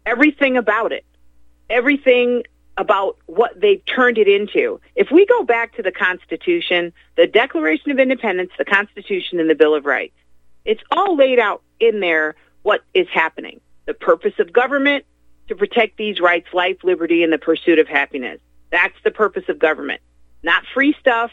[0.06, 1.04] Everything about it.
[1.68, 2.44] Everything
[2.76, 4.80] about what they've turned it into.
[4.96, 9.54] If we go back to the Constitution, the Declaration of Independence, the Constitution, and the
[9.54, 10.14] Bill of Rights,
[10.64, 13.60] it's all laid out in there what is happening.
[13.86, 15.04] The purpose of government
[15.48, 18.40] to protect these rights, life, liberty, and the pursuit of happiness.
[18.70, 20.00] That's the purpose of government.
[20.42, 21.30] Not free stuff,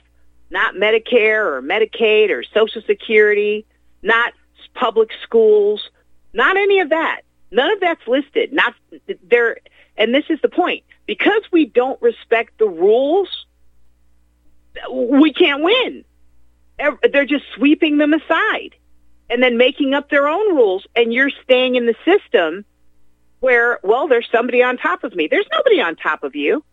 [0.49, 3.65] not Medicare or Medicaid or Social Security,
[4.02, 4.34] not
[4.73, 5.89] public schools,
[6.34, 7.21] not any of that.
[7.52, 8.54] None of that's listed.
[8.54, 8.75] Not
[9.30, 9.58] there,
[9.97, 10.84] and this is the point.
[11.10, 13.48] Because we don't respect the rules,
[14.91, 16.06] we can't win.
[16.78, 18.76] They're just sweeping them aside
[19.28, 22.63] and then making up their own rules, and you're staying in the system
[23.39, 25.26] where, well, there's somebody on top of me.
[25.26, 26.63] There's nobody on top of you,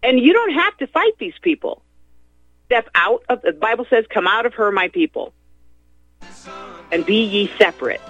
[0.00, 1.82] and you don't have to fight these people.
[2.66, 5.32] Step out of the Bible says, "Come out of her, my people,
[6.92, 8.00] and be ye separate."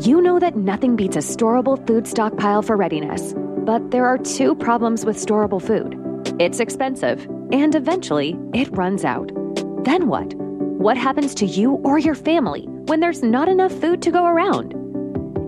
[0.00, 3.34] You know that nothing beats a storable food stockpile for readiness.
[3.36, 5.98] But there are two problems with storable food
[6.40, 9.30] it's expensive, and eventually it runs out.
[9.84, 10.34] Then what?
[10.34, 14.72] What happens to you or your family when there's not enough food to go around?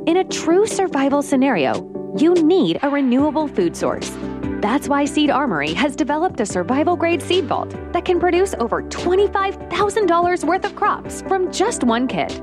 [0.08, 4.12] In a true survival scenario, you need a renewable food source.
[4.60, 8.82] That's why Seed Armory has developed a survival grade seed vault that can produce over
[8.82, 12.40] $25,000 worth of crops from just one kit.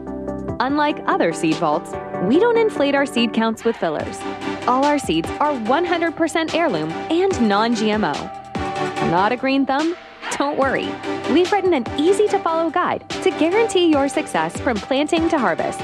[0.60, 1.92] Unlike other seed vaults,
[2.24, 4.20] we don't inflate our seed counts with fillers.
[4.68, 8.16] All our seeds are 100% heirloom and non GMO.
[9.10, 9.96] Not a green thumb?
[10.38, 10.88] Don't worry.
[11.32, 15.82] We've written an easy to follow guide to guarantee your success from planting to harvest.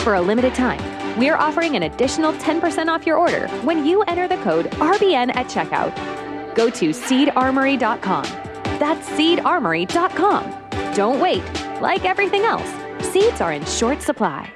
[0.00, 0.80] For a limited time,
[1.18, 5.46] we're offering an additional 10% off your order when you enter the code RBN at
[5.46, 5.94] checkout.
[6.54, 8.24] Go to seedarmory.com.
[8.78, 10.94] That's seedarmory.com.
[10.94, 11.42] Don't wait.
[11.80, 12.70] Like everything else,
[13.16, 14.55] seeds are in short supply.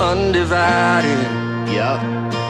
[0.00, 1.18] Undivided.
[1.72, 2.02] Yup.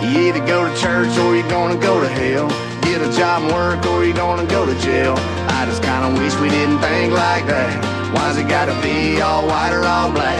[0.02, 2.48] You either go to church or you're gonna go to hell.
[2.82, 5.14] Get a job and work or you're gonna go to jail.
[5.48, 8.12] I just kinda wish we didn't think like that.
[8.14, 10.38] Why's it gotta be all white or all black?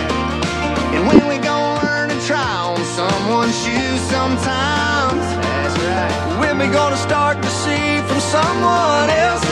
[0.95, 5.25] And when we gonna learn to try on someone's shoes sometimes?
[5.43, 6.41] That's right.
[6.41, 9.46] When we gonna start to see from someone else's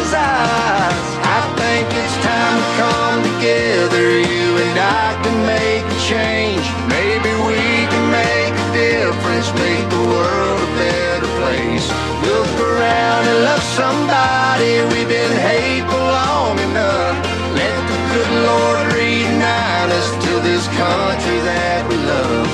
[14.54, 14.94] somebody.
[14.94, 17.24] We've been hateful long enough.
[17.54, 22.48] Let the good Lord reunite us to this country that we love.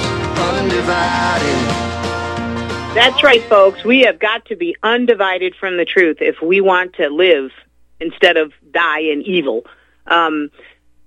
[0.58, 1.60] Undivided.
[2.94, 3.84] That's right, folks.
[3.84, 7.52] We have got to be undivided from the truth if we want to live
[8.00, 9.64] instead of die in evil.
[10.06, 10.50] Um,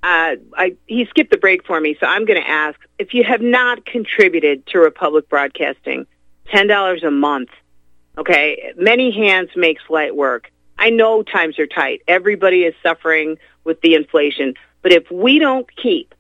[0.02, 3.24] uh, I, he skipped the break for me, so I'm going to ask if you
[3.24, 6.06] have not contributed to Republic Broadcasting,
[6.48, 7.50] ten dollars a month.
[8.18, 10.52] Okay, many hands makes light work.
[10.78, 12.02] I know times are tight.
[12.08, 16.14] Everybody is suffering with the inflation, but if we don't keep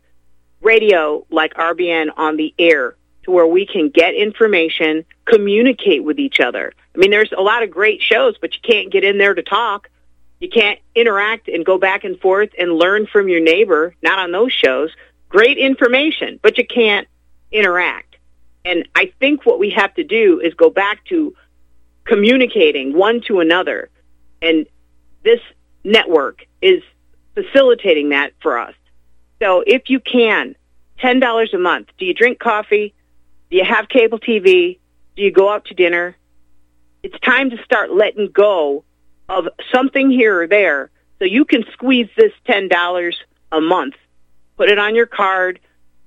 [0.61, 6.39] radio like RBN on the air to where we can get information, communicate with each
[6.39, 6.73] other.
[6.93, 9.43] I mean, there's a lot of great shows, but you can't get in there to
[9.43, 9.89] talk.
[10.39, 14.31] You can't interact and go back and forth and learn from your neighbor, not on
[14.31, 14.91] those shows.
[15.29, 17.07] Great information, but you can't
[17.51, 18.17] interact.
[18.65, 21.33] And I think what we have to do is go back to
[22.03, 23.89] communicating one to another.
[24.43, 24.67] And
[25.23, 25.39] this
[25.83, 26.83] network is
[27.33, 28.75] facilitating that for us.
[29.41, 30.55] So if you can,
[30.99, 31.87] $10 a month.
[31.97, 32.93] Do you drink coffee?
[33.49, 34.79] Do you have cable TV?
[35.15, 36.15] Do you go out to dinner?
[37.01, 38.83] It's time to start letting go
[39.27, 40.89] of something here or there
[41.19, 43.13] so you can squeeze this $10
[43.51, 43.95] a month.
[44.57, 45.59] Put it on your card,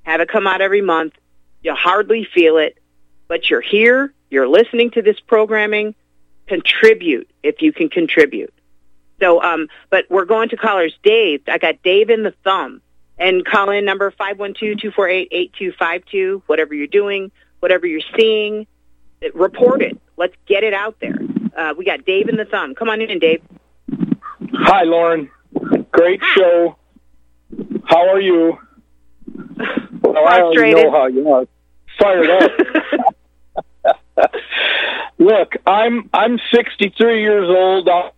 [0.05, 1.15] have it come out every month.
[1.63, 2.79] You hardly feel it,
[3.29, 5.95] but you're here, you're listening to this programming.
[6.47, 8.53] Contribute if you can contribute.
[9.21, 10.95] So, um, but we're going to callers.
[11.03, 12.83] Dave, I got Dave in the thumb.
[13.19, 16.43] And call in number 512-248-8252.
[16.47, 18.67] Whatever you're doing, whatever you're seeing,
[19.35, 19.99] report it.
[20.19, 21.17] Let's get it out there.
[21.57, 22.75] Uh, we got Dave in the thumb.
[22.75, 23.41] Come on in, Dave.
[24.53, 25.31] Hi, Lauren.
[25.93, 26.77] Great show.
[27.85, 28.59] How are you?
[30.03, 31.47] Well, I already know how you are.
[31.99, 32.51] Fired up.
[35.19, 37.89] Look, I'm I'm 63 years old.
[37.89, 38.11] I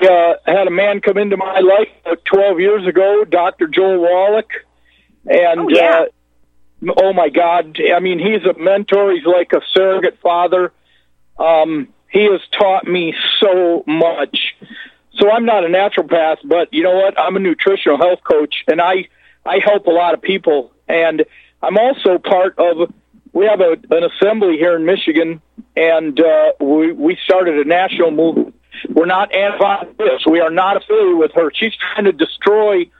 [0.00, 3.66] uh, had a man come into my life uh, 12 years ago, Dr.
[3.66, 4.50] Joel Wallach,
[5.26, 6.04] and Oh, yeah.
[6.86, 9.12] uh, oh my God, I mean, he's a mentor.
[9.12, 10.72] He's like a surrogate father.
[11.38, 14.54] Um, he has taught me so much.
[15.18, 17.18] So I'm not a naturopath, but you know what?
[17.18, 19.08] I'm a nutritional health coach, and I
[19.46, 20.72] I help a lot of people.
[20.88, 21.24] And
[21.64, 22.92] I'm also part of.
[23.32, 25.40] We have a, an assembly here in Michigan,
[25.76, 28.54] and uh, we we started a national movement.
[28.88, 30.26] We're not anti this.
[30.28, 31.50] We are not affiliated with her.
[31.54, 32.90] She's trying to destroy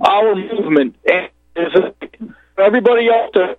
[0.00, 0.96] our movement.
[1.06, 1.30] And
[2.58, 3.56] everybody else to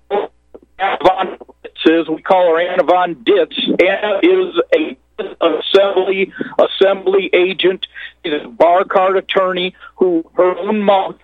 [0.80, 2.10] Anna von Reitz is.
[2.10, 3.58] We call her Anna Von Ditz.
[3.80, 4.98] Anna is a
[5.42, 7.88] assembly assembly agent.
[8.24, 11.16] She's a bar card attorney who her own mouth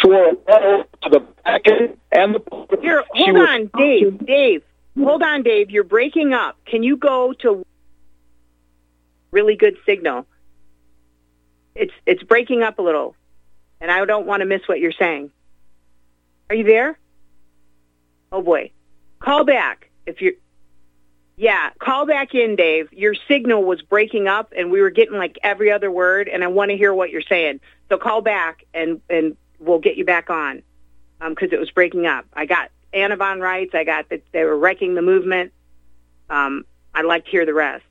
[0.00, 4.24] swore to the back end and the Here, hold was- on, Dave.
[4.26, 4.62] Dave,
[4.98, 5.70] hold on, Dave.
[5.70, 6.56] You're breaking up.
[6.66, 7.64] Can you go to
[9.30, 10.26] really good signal?
[11.74, 13.16] It's it's breaking up a little,
[13.80, 15.30] and I don't want to miss what you're saying.
[16.50, 16.98] Are you there?
[18.30, 18.70] Oh boy,
[19.20, 20.34] call back if you're.
[21.38, 22.92] Yeah, call back in, Dave.
[22.92, 26.48] Your signal was breaking up, and we were getting like every other word, and I
[26.48, 27.60] want to hear what you're saying.
[27.88, 30.62] So call back, and and we'll get you back on
[31.28, 32.26] because it was breaking up.
[32.32, 33.74] I got Anna von Reitz.
[33.74, 35.52] I got that they were wrecking the movement.
[36.28, 37.84] Um, I'd like to hear the rest.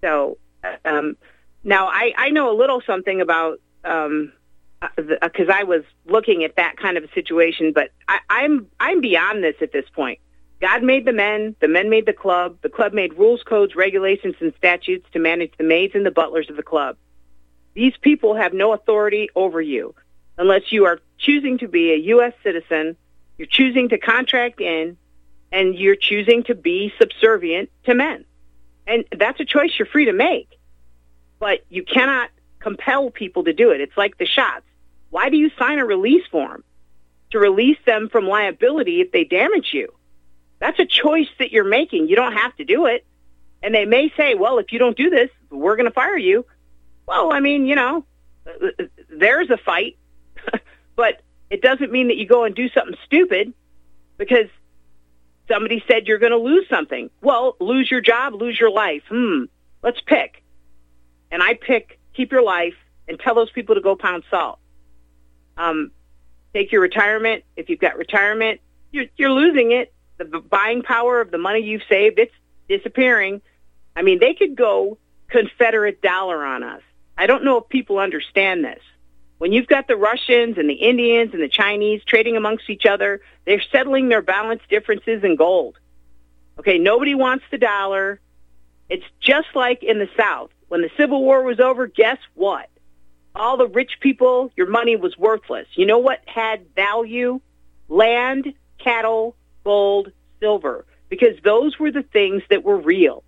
[0.00, 1.16] So uh, um,
[1.64, 4.32] now I, I know a little something about um,
[4.96, 9.42] because I was looking at that kind of a situation, but I, I'm I'm beyond
[9.42, 10.20] this at this point.
[10.60, 14.34] God made the men, the men made the club, the club made rules, codes, regulations,
[14.40, 16.96] and statutes to manage the maids and the butlers of the club.
[17.74, 19.94] These people have no authority over you
[20.38, 22.32] unless you are choosing to be a U.S.
[22.42, 22.96] citizen,
[23.36, 24.96] you're choosing to contract in,
[25.52, 28.24] and you're choosing to be subservient to men.
[28.86, 30.58] And that's a choice you're free to make.
[31.38, 33.80] But you cannot compel people to do it.
[33.80, 34.64] It's like the shots.
[35.10, 36.64] Why do you sign a release form?
[37.32, 39.92] To release them from liability if they damage you.
[40.60, 42.08] That's a choice that you're making.
[42.08, 43.04] You don't have to do it.
[43.62, 46.46] And they may say, well, if you don't do this, we're going to fire you.
[47.06, 48.04] Well, I mean, you know,
[49.10, 49.97] there's a fight,
[50.96, 53.52] but it doesn't mean that you go and do something stupid
[54.16, 54.48] because
[55.48, 57.10] somebody said you're going to lose something.
[57.22, 59.02] Well, lose your job, lose your life.
[59.08, 59.44] Hmm.
[59.82, 60.42] Let's pick.
[61.30, 62.74] And I pick keep your life
[63.06, 64.58] and tell those people to go pound salt.
[65.56, 65.92] Um,
[66.52, 67.44] take your retirement.
[67.56, 68.60] If you've got retirement,
[68.90, 69.92] you're, you're losing it.
[70.18, 72.34] The buying power of the money you've saved, it's
[72.68, 73.40] disappearing.
[73.94, 76.82] I mean, they could go Confederate dollar on us.
[77.16, 78.80] I don't know if people understand this.
[79.38, 83.20] When you've got the Russians and the Indians and the Chinese trading amongst each other,
[83.44, 85.78] they're settling their balance differences in gold.
[86.58, 88.20] Okay, nobody wants the dollar.
[88.88, 90.50] It's just like in the South.
[90.68, 92.68] When the Civil War was over, guess what?
[93.34, 95.68] All the rich people, your money was worthless.
[95.74, 97.40] You know what had value?
[97.88, 100.10] Land, cattle, gold,
[100.40, 103.22] silver, because those were the things that were real.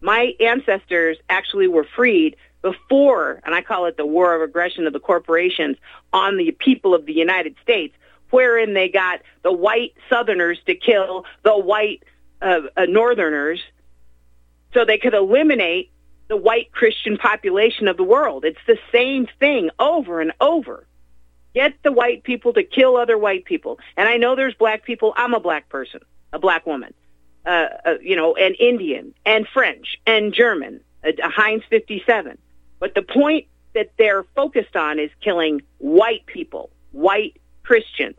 [0.00, 4.94] My ancestors actually were freed before, and I call it the war of aggression of
[4.94, 5.76] the corporations
[6.14, 7.94] on the people of the United States,
[8.30, 12.02] wherein they got the white Southerners to kill the white
[12.40, 13.60] uh, uh, Northerners
[14.72, 15.90] so they could eliminate
[16.28, 18.46] the white Christian population of the world.
[18.46, 20.86] It's the same thing over and over.
[21.54, 23.78] Get the white people to kill other white people.
[23.98, 25.12] And I know there's black people.
[25.18, 26.00] I'm a black person,
[26.32, 26.94] a black woman,
[27.44, 32.38] uh, uh, you know, and Indian and French and German, a, a Heinz 57.
[32.84, 38.18] But the point that they're focused on is killing white people, white Christians.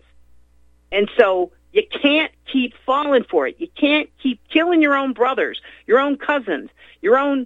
[0.92, 3.58] And so you can't keep falling for it.
[3.60, 6.72] You can't keep killing your own brothers, your own cousins,
[7.04, 7.46] your own,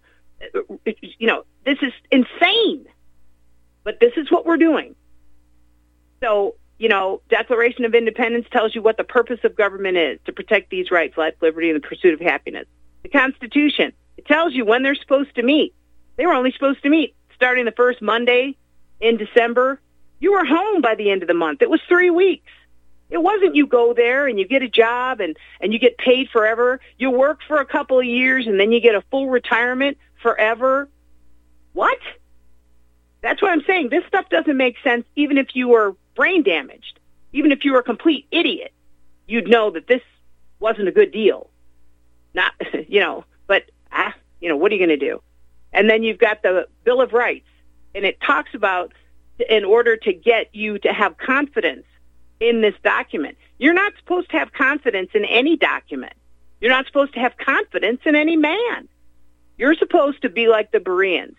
[0.93, 2.86] you know, this is insane.
[3.84, 4.95] But this is what we're doing.
[6.22, 10.32] So, you know, Declaration of Independence tells you what the purpose of government is to
[10.32, 12.65] protect these rights, life, liberty, and the pursuit of happiness.
[13.03, 15.74] The Constitution, it tells you when they're supposed to meet.
[16.20, 18.57] They were only supposed to meet starting the first Monday
[18.99, 19.80] in December.
[20.20, 21.61] You were home by the end of the month.
[21.61, 22.51] It was three weeks.
[23.09, 26.30] It wasn't you go there and you get a job and, and you get paid
[26.30, 26.82] forever.
[26.97, 30.89] You work for a couple of years and then you get a full retirement forever.
[31.72, 31.99] What?
[33.22, 33.88] That's what I'm saying.
[33.88, 36.99] This stuff doesn't make sense even if you were brain damaged.
[37.32, 38.74] Even if you were a complete idiot,
[39.26, 40.01] you'd know that this
[40.59, 41.49] wasn't a good deal.
[42.34, 42.51] Not,
[42.89, 45.22] you know, but, ah, you know, what are you going to do?
[45.74, 47.47] And then you've got the Bill of Rights,
[47.93, 48.93] and it talks about
[49.49, 51.86] in order to get you to have confidence
[52.39, 53.38] in this document.
[53.57, 56.13] You're not supposed to have confidence in any document.
[56.59, 58.88] You're not supposed to have confidence in any man.
[59.57, 61.36] You're supposed to be like the Bereans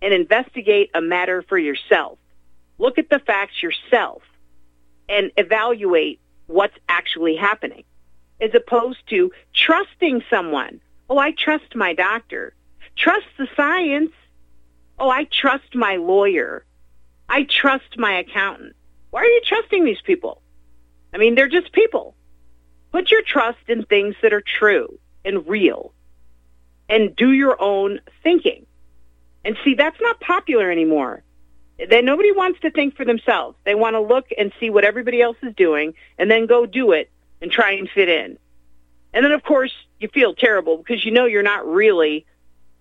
[0.00, 2.18] and investigate a matter for yourself.
[2.78, 4.22] Look at the facts yourself
[5.08, 7.84] and evaluate what's actually happening
[8.40, 10.80] as opposed to trusting someone.
[11.08, 12.54] Oh, I trust my doctor.
[12.96, 14.12] Trust the science.
[14.98, 16.64] Oh, I trust my lawyer.
[17.28, 18.74] I trust my accountant.
[19.10, 20.42] Why are you trusting these people?
[21.12, 22.14] I mean, they're just people.
[22.92, 25.92] Put your trust in things that are true and real
[26.88, 28.66] and do your own thinking.
[29.44, 31.22] And see, that's not popular anymore.
[31.88, 33.56] Then nobody wants to think for themselves.
[33.64, 36.92] They want to look and see what everybody else is doing and then go do
[36.92, 38.38] it and try and fit in.
[39.12, 42.26] And then of course you feel terrible because you know you're not really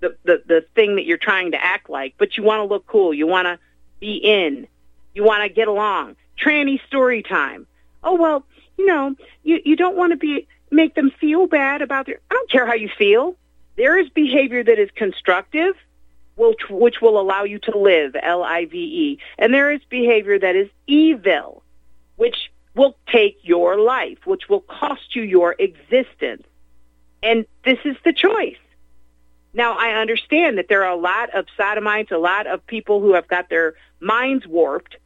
[0.04, 2.86] the, the, the thing that you're trying to act like, but you want to look
[2.86, 3.14] cool.
[3.14, 3.58] You want to
[4.00, 4.68] be in.
[5.16, 6.18] You want to get along.
[6.38, 7.66] Tranny story time.
[8.04, 8.46] Oh, well,
[8.78, 12.34] you know, you, you don't want to be, make them feel bad about their, I
[12.34, 13.36] don't care how you feel.
[13.78, 15.76] There is behavior that is constructive,
[16.36, 19.20] which, which will allow you to live, L-I-V-E.
[19.38, 21.64] And there is behavior that is evil,
[22.18, 26.44] which will take your life, which will cost you your existence.
[27.22, 28.58] And this is the choice.
[29.54, 33.14] Now, I understand that there are a lot of sodomites, a lot of people who
[33.14, 34.98] have got their minds warped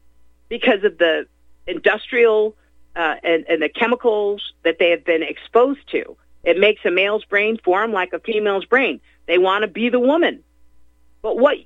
[0.48, 1.28] because of the
[1.66, 2.56] industrial
[2.96, 6.16] uh, and, and the chemicals that they have been exposed to.
[6.44, 9.02] It makes a male's brain form like a female's brain.
[9.26, 10.44] They want to be the woman.
[11.22, 11.58] But what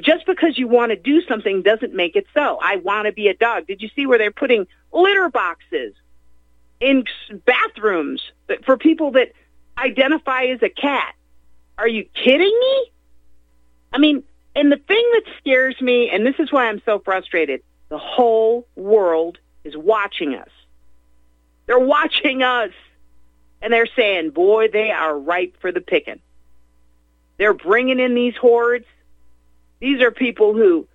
[0.00, 2.58] just because you want to do something doesn't make it so.
[2.60, 3.66] I want to be a dog.
[3.66, 5.94] Did you see where they're putting litter boxes
[6.80, 7.04] in
[7.46, 8.20] bathrooms
[8.66, 9.32] for people that
[9.78, 11.14] identify as a cat?
[11.78, 12.92] Are you kidding me?
[13.92, 14.24] I mean,
[14.54, 18.66] and the thing that scares me, and this is why I'm so frustrated, the whole
[18.76, 20.50] world is watching us.
[21.66, 22.72] They're watching us.
[23.60, 26.20] And they're saying, boy, they are ripe for the picking.
[27.38, 28.86] They're bringing in these hordes.
[29.80, 30.86] These are people who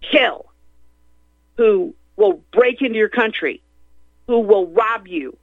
[0.00, 0.46] kill,
[1.58, 3.60] who will break into your country,
[4.26, 5.36] who will rob you.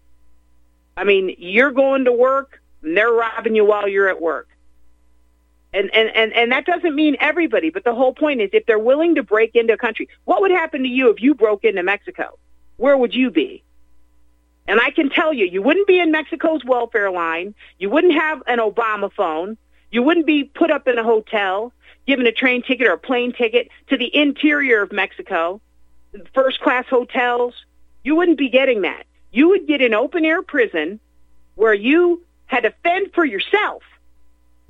[0.98, 4.48] I mean, you're going to work, and they're robbing you while you're at work.
[5.76, 8.80] And, and, and, and that doesn't mean everybody, but the whole point is if they're
[8.80, 11.84] willing to break into a country, what would happen to you if you broke into
[11.84, 12.40] Mexico?
[12.78, 13.62] Where would you be?
[14.68, 17.54] And I can tell you, you wouldn't be in Mexico's welfare line.
[17.78, 19.58] You wouldn't have an Obama phone.
[19.92, 21.74] You wouldn't be put up in a hotel,
[22.08, 25.60] given a train ticket or a plane ticket to the interior of Mexico,
[26.34, 27.54] first class hotels.
[28.06, 29.04] You wouldn't be getting that.
[29.34, 31.02] You would get an open air prison
[31.56, 33.84] where you had to fend for yourself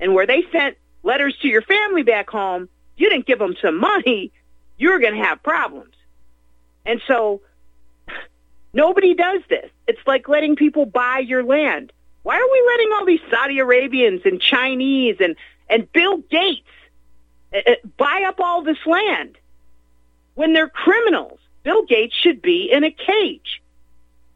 [0.00, 0.76] and where they sent
[1.06, 4.32] letters to your family back home, you didn't give them some money,
[4.76, 5.94] you're going to have problems.
[6.84, 7.40] And so
[8.74, 9.70] nobody does this.
[9.86, 11.92] It's like letting people buy your land.
[12.22, 15.36] Why are we letting all these Saudi Arabians and Chinese and,
[15.70, 16.68] and Bill Gates
[17.54, 19.38] uh, buy up all this land
[20.34, 21.38] when they're criminals?
[21.62, 23.62] Bill Gates should be in a cage,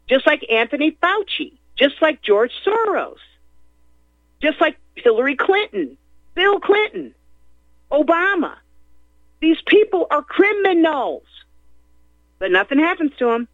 [0.07, 3.17] just like Anthony Fauci, just like George Soros,
[4.41, 5.97] just like Hillary Clinton.
[6.33, 7.13] Bill Clinton,
[7.91, 8.55] Obama.
[9.41, 11.23] These people are criminals,
[12.39, 13.47] but nothing happens to them.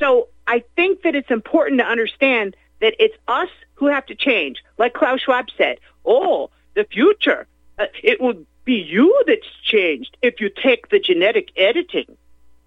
[0.00, 4.62] So I think that it's important to understand that it's us who have to change.
[4.78, 7.46] Like Klaus Schwab said, oh, the future,
[7.78, 12.16] uh, it will be you that's changed if you take the genetic editing.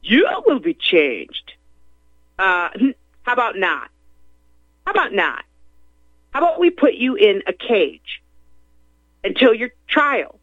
[0.01, 1.53] You will be changed.
[2.39, 2.69] Uh,
[3.23, 3.89] how about not?
[4.85, 5.43] How about not?
[6.31, 8.21] How about we put you in a cage
[9.27, 10.39] until your trial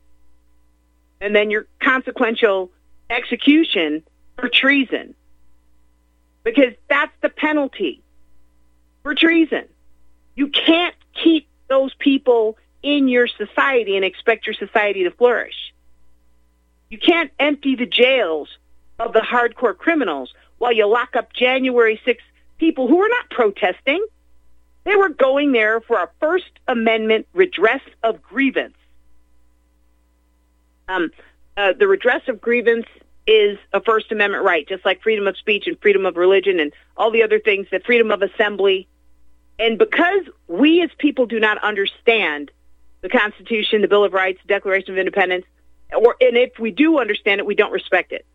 [1.21, 2.71] and then your consequential
[3.11, 4.03] execution
[4.37, 5.15] for treason.
[6.45, 8.03] Because that's the penalty
[9.03, 9.65] for treason.
[10.37, 15.73] You can't keep those people in your society and expect your society to flourish.
[16.91, 18.49] You can't empty the jails
[18.99, 22.23] of the hardcore criminals while you lock up January 6
[22.59, 24.07] people who are not protesting.
[24.85, 28.77] They were going there for a First Amendment redress of grievance.
[30.89, 31.11] Um,
[31.57, 32.87] uh, the redress of grievance
[33.27, 36.73] is a First Amendment right, just like freedom of speech and freedom of religion and
[36.97, 38.87] all the other things, that freedom of assembly.
[39.59, 42.51] And because we as people do not understand
[43.01, 45.47] the Constitution, the Bill of Rights, the Declaration of Independence,
[45.97, 48.27] or and if we do understand it, we don't respect it.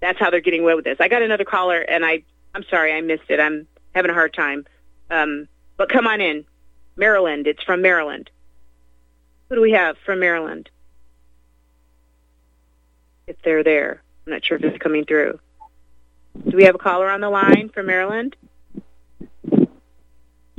[0.00, 0.96] That's how they're getting away with this.
[1.00, 2.22] I got another caller, and I
[2.54, 3.40] I'm sorry I missed it.
[3.40, 4.66] I'm having a hard time.
[5.10, 6.44] Um, but come on in.
[6.96, 7.46] Maryland.
[7.46, 8.30] It's from Maryland.
[9.48, 10.70] Who do we have from Maryland?
[13.26, 14.02] If they're there.
[14.26, 15.38] I'm not sure if it's coming through.
[16.48, 18.36] Do we have a caller on the line from Maryland?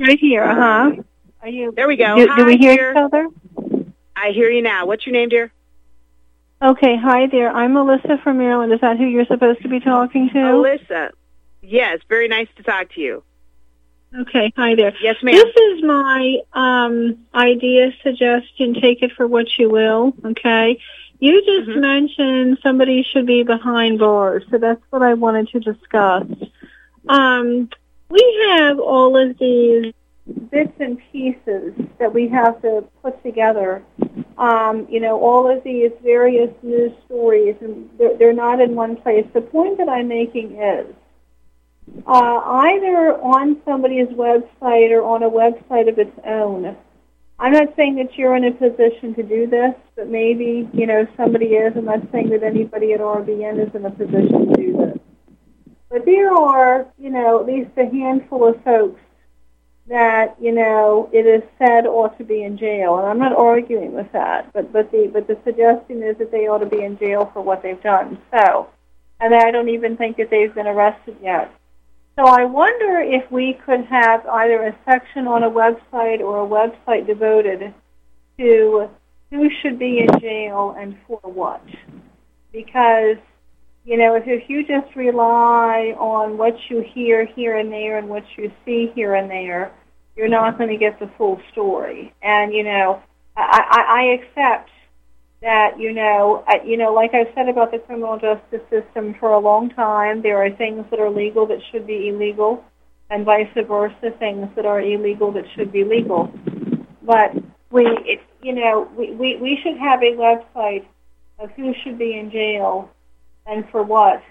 [0.00, 1.02] Right here, uh huh.
[1.42, 1.72] Are you?
[1.72, 2.16] There we go.
[2.16, 2.90] Do, do we hear dear.
[2.92, 3.28] each other?
[4.16, 4.86] I hear you now.
[4.86, 5.52] What's your name, dear?
[6.60, 7.50] Okay, hi there.
[7.50, 8.72] I'm Melissa from Maryland.
[8.72, 10.40] Is that who you're supposed to be talking to?
[10.52, 11.10] Melissa.
[11.62, 13.22] Yes, very nice to talk to you.
[14.16, 14.94] Okay, hi there.
[15.00, 15.34] Yes, ma'am.
[15.34, 18.74] This is my um, idea, suggestion.
[18.74, 20.14] Take it for what you will.
[20.24, 20.78] Okay.
[21.20, 21.80] You just Mm-hmm.
[21.80, 26.26] mentioned somebody should be behind bars, so that's what I wanted to discuss.
[27.08, 27.68] Um,
[28.08, 29.92] we have all of these
[30.50, 33.82] bits and pieces that we have to put together
[34.38, 38.96] um, you know, all of these various news stories, and they're, they're not in one
[38.96, 39.26] place.
[39.34, 40.94] The point that I'm making is
[42.06, 46.76] uh, either on somebody's website or on a website of its own.
[47.40, 51.06] I'm not saying that you're in a position to do this, but maybe, you know,
[51.16, 51.76] somebody is.
[51.76, 54.98] I'm not saying that anybody at RBN is in a position to do this.
[55.88, 59.00] But there are, you know, at least a handful of folks
[59.88, 63.92] that you know it is said ought to be in jail, and I'm not arguing
[63.92, 64.52] with that.
[64.52, 67.42] But but the but the suggestion is that they ought to be in jail for
[67.42, 68.18] what they've done.
[68.30, 68.68] So,
[69.20, 71.52] and I don't even think that they've been arrested yet.
[72.18, 76.48] So I wonder if we could have either a section on a website or a
[76.48, 77.72] website devoted
[78.38, 78.90] to
[79.30, 81.62] who should be in jail and for what.
[82.52, 83.18] Because,
[83.84, 88.08] you know, if, if you just rely on what you hear here and there and
[88.08, 89.70] what you see here and there,
[90.16, 92.12] you're not going to get the full story.
[92.20, 93.00] And, you know,
[93.36, 94.70] I, I, I accept
[95.40, 99.32] that you know uh, you know like I've said about the criminal justice system for
[99.32, 102.64] a long time there are things that are legal that should be illegal
[103.10, 106.30] and vice versa things that are illegal that should be legal.
[107.02, 107.32] But
[107.70, 110.84] we it, you know we, we we should have a website
[111.38, 112.90] of who should be in jail
[113.46, 114.22] and for what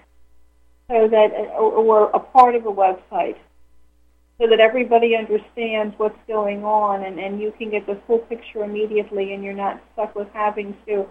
[0.90, 3.36] so that or, or a part of a website
[4.40, 8.62] so that everybody understands what's going on and, and you can get the full picture
[8.62, 11.06] immediately and you're not stuck with having to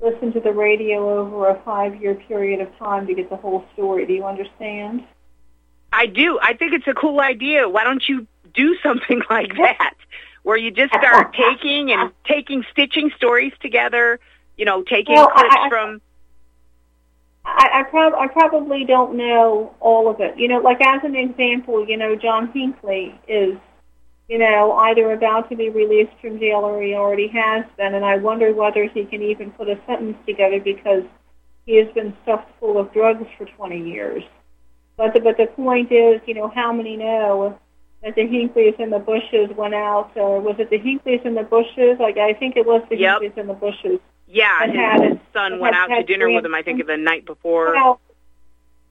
[0.00, 3.64] listen to the radio over a five year period of time to get the whole
[3.72, 4.06] story.
[4.06, 5.02] Do you understand?
[5.92, 6.38] I do.
[6.40, 7.68] I think it's a cool idea.
[7.68, 9.94] Why don't you do something like that
[10.44, 14.20] where you just start taking and taking stitching stories together,
[14.56, 16.00] you know, taking Well, clips I- I- from
[17.56, 20.38] I, I, prob- I probably don't know all of it.
[20.38, 23.56] You know, like as an example, you know, John Hinckley is,
[24.28, 28.04] you know, either about to be released from jail or he already has been, and
[28.04, 31.04] I wonder whether he can even put a sentence together because
[31.66, 34.22] he has been stuffed full of drugs for 20 years.
[34.96, 37.58] But the, but the point is, you know, how many know
[38.02, 41.42] that the Hinckleys in the bushes went out, or was it the Hinckleys in the
[41.42, 41.98] bushes?
[41.98, 43.20] Like I think it was the Yep.
[43.20, 44.00] Hinckleys in the bushes.
[44.28, 46.54] Yeah, and his, had- son went had- out to had dinner with him.
[46.54, 47.74] I think the night before.
[47.74, 48.00] Well,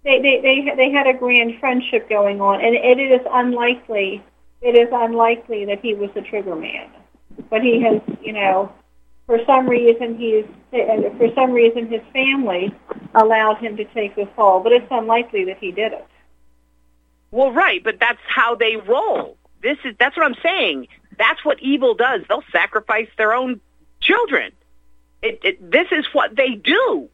[0.04, 4.24] they they they they had a grand friendship going on, and it is unlikely.
[4.62, 6.90] It is unlikely that he was the trigger man,
[7.50, 8.72] but he has, you know,
[9.28, 12.74] for some reason he's and for some reason his family
[13.14, 16.08] allowed him to take the fall, but it's unlikely that he did it.
[17.32, 19.38] Well, right, but that's how they roll.
[19.62, 20.88] This is that's what I'm saying.
[21.18, 22.22] That's what evil does.
[22.30, 23.60] They'll sacrifice their own
[24.00, 24.52] children.
[25.22, 27.10] It, it, this is what they do.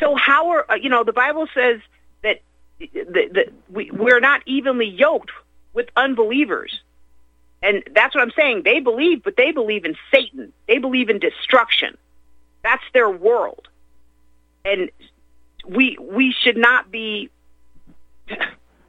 [0.00, 1.80] So how are uh, you know the Bible says
[2.22, 2.42] that
[2.78, 5.30] that, that we we're not evenly yoked
[5.72, 6.80] with unbelievers.
[7.62, 8.62] And that's what I'm saying.
[8.64, 10.52] They believe, but they believe in Satan.
[10.68, 11.96] They believe in destruction.
[12.62, 13.68] That's their world.
[14.64, 14.90] And
[15.66, 17.30] we we should not be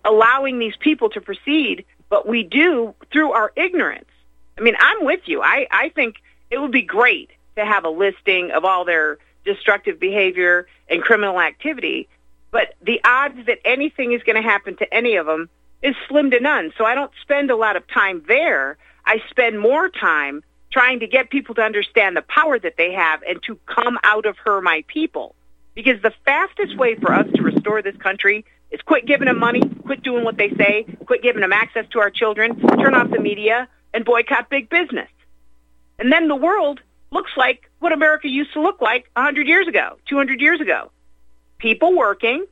[0.03, 4.09] allowing these people to proceed, but we do through our ignorance.
[4.57, 5.41] I mean, I'm with you.
[5.41, 6.15] I, I think
[6.49, 11.39] it would be great to have a listing of all their destructive behavior and criminal
[11.39, 12.07] activity,
[12.51, 15.49] but the odds that anything is going to happen to any of them
[15.83, 16.71] is slim to none.
[16.77, 18.77] So I don't spend a lot of time there.
[19.05, 23.21] I spend more time trying to get people to understand the power that they have
[23.23, 25.35] and to come out of her, my people.
[25.75, 29.61] Because the fastest way for us to restore this country is quit giving them money,
[29.85, 33.19] quit doing what they say, quit giving them access to our children, turn off the
[33.19, 35.09] media, and boycott big business.
[35.99, 36.81] And then the world
[37.11, 40.91] looks like what America used to look like 100 years ago, 200 years ago.
[41.57, 42.45] People working,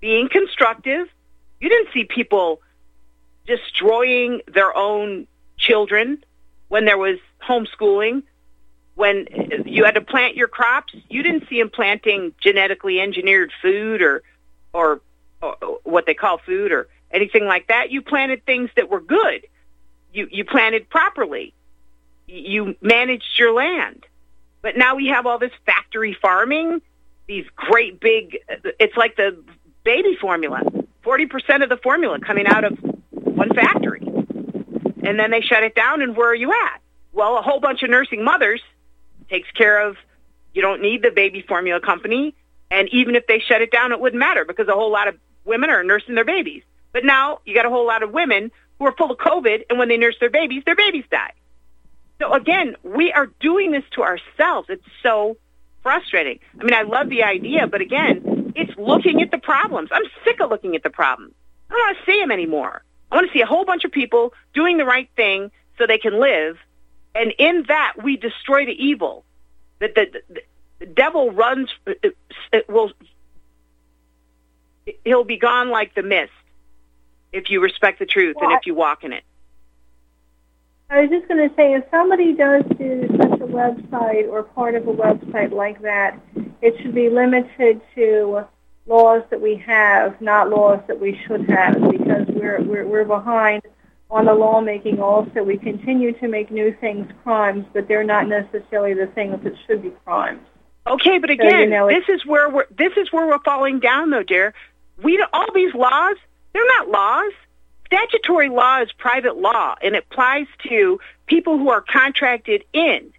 [0.00, 1.08] being constructive.
[1.60, 2.60] You didn't see people
[3.46, 6.24] destroying their own children
[6.68, 8.22] when there was homeschooling.
[8.94, 9.26] When
[9.64, 14.22] you had to plant your crops, you didn't see them planting genetically engineered food or,
[14.72, 15.00] or,
[15.40, 15.54] or
[15.84, 17.90] what they call food or anything like that.
[17.90, 19.46] You planted things that were good.
[20.12, 21.54] You you planted properly.
[22.32, 24.06] You managed your land.
[24.62, 26.80] But now we have all this factory farming,
[27.26, 28.38] these great big,
[28.80, 29.36] it's like the
[29.84, 30.62] baby formula.
[31.04, 32.78] 40% of the formula coming out of
[33.12, 34.00] one factory.
[35.04, 36.80] And then they shut it down, and where are you at?
[37.12, 38.62] Well, a whole bunch of nursing mothers
[39.28, 39.96] takes care of,
[40.54, 42.34] you don't need the baby formula company.
[42.70, 45.16] And even if they shut it down, it wouldn't matter because a whole lot of
[45.44, 46.62] women are nursing their babies.
[46.92, 49.78] But now you got a whole lot of women who are full of COVID, and
[49.78, 51.32] when they nurse their babies, their babies die.
[52.22, 54.68] So again, we are doing this to ourselves.
[54.70, 55.36] It's so
[55.82, 56.38] frustrating.
[56.60, 59.88] I mean, I love the idea, but again, it's looking at the problems.
[59.90, 61.34] I'm sick of looking at the problems.
[61.68, 62.84] I don't want to see them anymore.
[63.10, 65.98] I want to see a whole bunch of people doing the right thing so they
[65.98, 66.58] can live.
[67.12, 69.24] And in that, we destroy the evil.
[69.80, 70.42] That the, the,
[70.78, 72.92] the devil runs, it will,
[75.04, 76.30] he'll be gone like the mist
[77.32, 79.24] if you respect the truth and if you walk in it.
[80.92, 84.74] I was just going to say, if somebody does do such a website or part
[84.74, 86.20] of a website like that,
[86.60, 88.44] it should be limited to
[88.84, 93.62] laws that we have, not laws that we should have, because we're we're, we're behind
[94.10, 95.00] on the lawmaking.
[95.00, 99.54] Also, we continue to make new things crimes, but they're not necessarily the things that
[99.66, 100.42] should be crimes.
[100.86, 103.80] Okay, but So, again, you know, this is where we're this is where we're falling
[103.80, 104.52] down, though, dear.
[105.02, 106.16] We all these laws,
[106.52, 107.32] they're not laws.
[107.92, 113.12] Statutory law is private law, and it applies to people who are contracted in.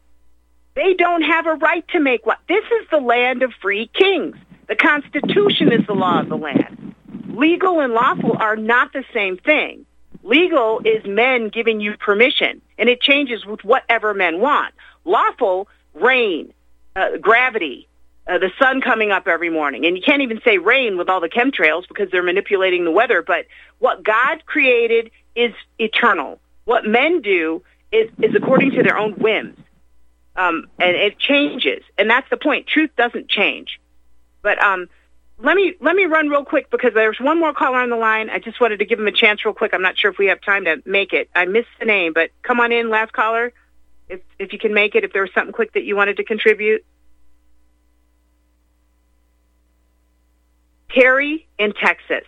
[0.73, 2.37] They don't have a right to make law.
[2.47, 4.35] This is the land of free kings.
[4.67, 6.95] The Constitution is the law of the land.
[7.29, 9.85] Legal and lawful are not the same thing.
[10.23, 14.73] Legal is men giving you permission, and it changes with whatever men want.
[15.05, 16.51] Lawful, rain,
[16.95, 17.87] uh, gravity,
[18.27, 19.85] uh, the sun coming up every morning.
[19.85, 23.21] And you can't even say rain with all the chemtrails because they're manipulating the weather.
[23.21, 23.45] But
[23.79, 26.39] what God created is eternal.
[26.65, 29.57] What men do is, is according to their own whims.
[30.35, 31.83] Um, and it changes.
[31.97, 32.67] And that's the point.
[32.67, 33.79] Truth doesn't change.
[34.41, 34.89] But um,
[35.37, 38.29] let me let me run real quick because there's one more caller on the line.
[38.29, 39.73] I just wanted to give him a chance real quick.
[39.73, 41.29] I'm not sure if we have time to make it.
[41.35, 43.53] I missed the name, but come on in, last caller.
[44.09, 46.23] If if you can make it, if there was something quick that you wanted to
[46.23, 46.85] contribute.
[50.93, 52.23] Terry in Texas.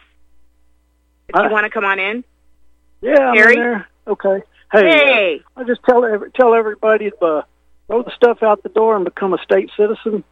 [1.28, 1.46] If Hi.
[1.46, 2.24] you want to come on in.
[3.02, 3.56] Yeah, Harry?
[3.56, 3.88] there.
[4.08, 4.42] Okay.
[4.72, 5.42] Hey, Hey.
[5.56, 7.42] uh, I just tell every, tell everybody to uh,
[7.88, 10.24] throw the stuff out the door and become a state citizen.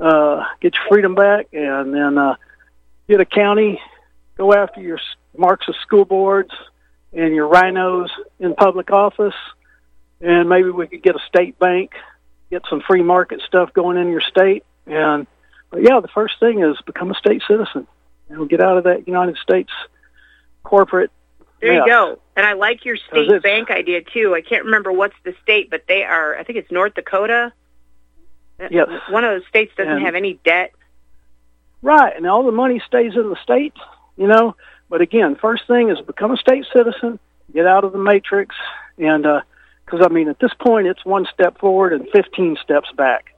[0.00, 2.34] Uh, get your freedom back, and then uh,
[3.08, 3.80] get a county.
[4.36, 4.98] Go after your
[5.36, 6.50] Marxist school boards
[7.12, 9.34] and your rhinos in public office,
[10.20, 11.92] and maybe we could get a state bank,
[12.50, 14.64] get some free market stuff going in your state.
[14.86, 15.26] And
[15.72, 17.88] but yeah, the first thing is become a state citizen.
[18.30, 19.70] You know, get out of that United States
[20.62, 21.10] corporate
[21.60, 22.18] There you go.
[22.36, 24.34] And I like your state bank idea too.
[24.34, 26.36] I can't remember what's the state, but they are.
[26.36, 27.52] I think it's North Dakota.
[28.60, 28.88] Uh, Yes.
[29.10, 30.72] One of those states doesn't And- have any debt.
[31.82, 33.74] Right, and all the money stays in the state,
[34.16, 34.54] you know.
[34.88, 37.18] But again, first thing is become a state citizen,
[37.52, 38.54] get out of the matrix,
[38.98, 39.24] and
[39.84, 43.31] because I mean, at this point, it's one step forward and fifteen steps back.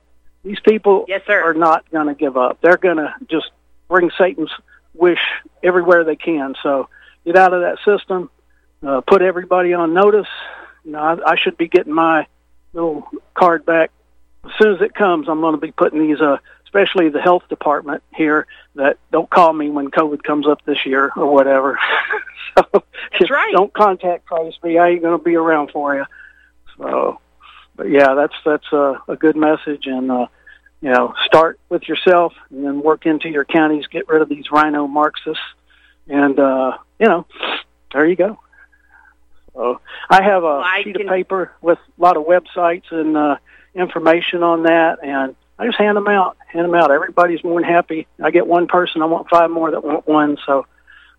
[0.44, 1.42] These people Yes, sir.
[1.42, 2.58] are not going to give up.
[2.60, 3.50] They're going to just
[3.88, 4.50] bring Satan's
[4.92, 5.20] wish
[5.62, 6.54] everywhere they can.
[6.62, 6.88] So
[7.24, 8.30] get out of that system.
[8.86, 10.28] Uh, put everybody on notice.
[10.84, 12.26] You know, I, I should be getting my
[12.74, 13.90] little card back
[14.44, 15.28] as soon as it comes.
[15.28, 19.52] I'm going to be putting these, uh, especially the health department here, that don't call
[19.54, 21.78] me when COVID comes up this year or whatever.
[22.58, 22.84] so
[23.18, 23.52] That's right.
[23.52, 24.28] Don't contact
[24.62, 24.76] me.
[24.78, 26.04] I ain't going to be around for you.
[26.76, 27.20] So,
[27.76, 30.26] but yeah, that's that's a, a good message, and uh,
[30.80, 33.86] you know, start with yourself, and then work into your counties.
[33.86, 35.42] Get rid of these rhino Marxists,
[36.08, 37.26] and uh, you know,
[37.92, 38.38] there you go.
[39.54, 42.90] So I have a Well, I sheet can- of paper with a lot of websites
[42.90, 43.36] and uh,
[43.74, 46.36] information on that, and I just hand them out.
[46.48, 46.90] Hand them out.
[46.90, 48.06] Everybody's more than happy.
[48.22, 49.02] I get one person.
[49.02, 50.66] I want five more that want one, so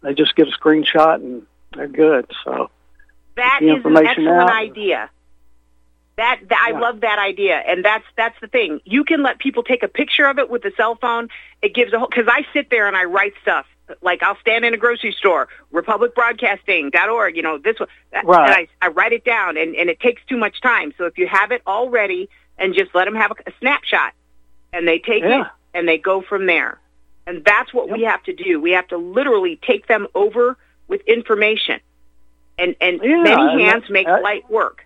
[0.01, 1.43] they just get a screenshot and
[1.73, 2.29] they're good.
[2.43, 2.69] So
[3.37, 4.55] That the is an information excellent out.
[4.55, 5.09] idea.
[6.17, 8.79] That, that I love that idea, and that's that's the thing.
[8.85, 11.27] You can let people take a picture of it with a cell phone.
[11.61, 13.65] It gives a whole because I sit there and I write stuff.
[14.01, 17.89] Like I'll stand in a grocery store, republicbroadcasting.org, you know, this one,
[18.23, 18.49] Right.
[18.49, 20.93] and I, I write it down, and, and it takes too much time.
[20.97, 24.13] So if you have it all ready, and just let them have a, a snapshot,
[24.71, 25.41] and they take Yeah.
[25.41, 26.79] it and they go from there.
[27.27, 28.61] And that's what we have to do.
[28.61, 30.57] We have to literally take them over
[30.87, 31.79] with information.
[32.57, 34.85] And and Yeah, many and hands make light work.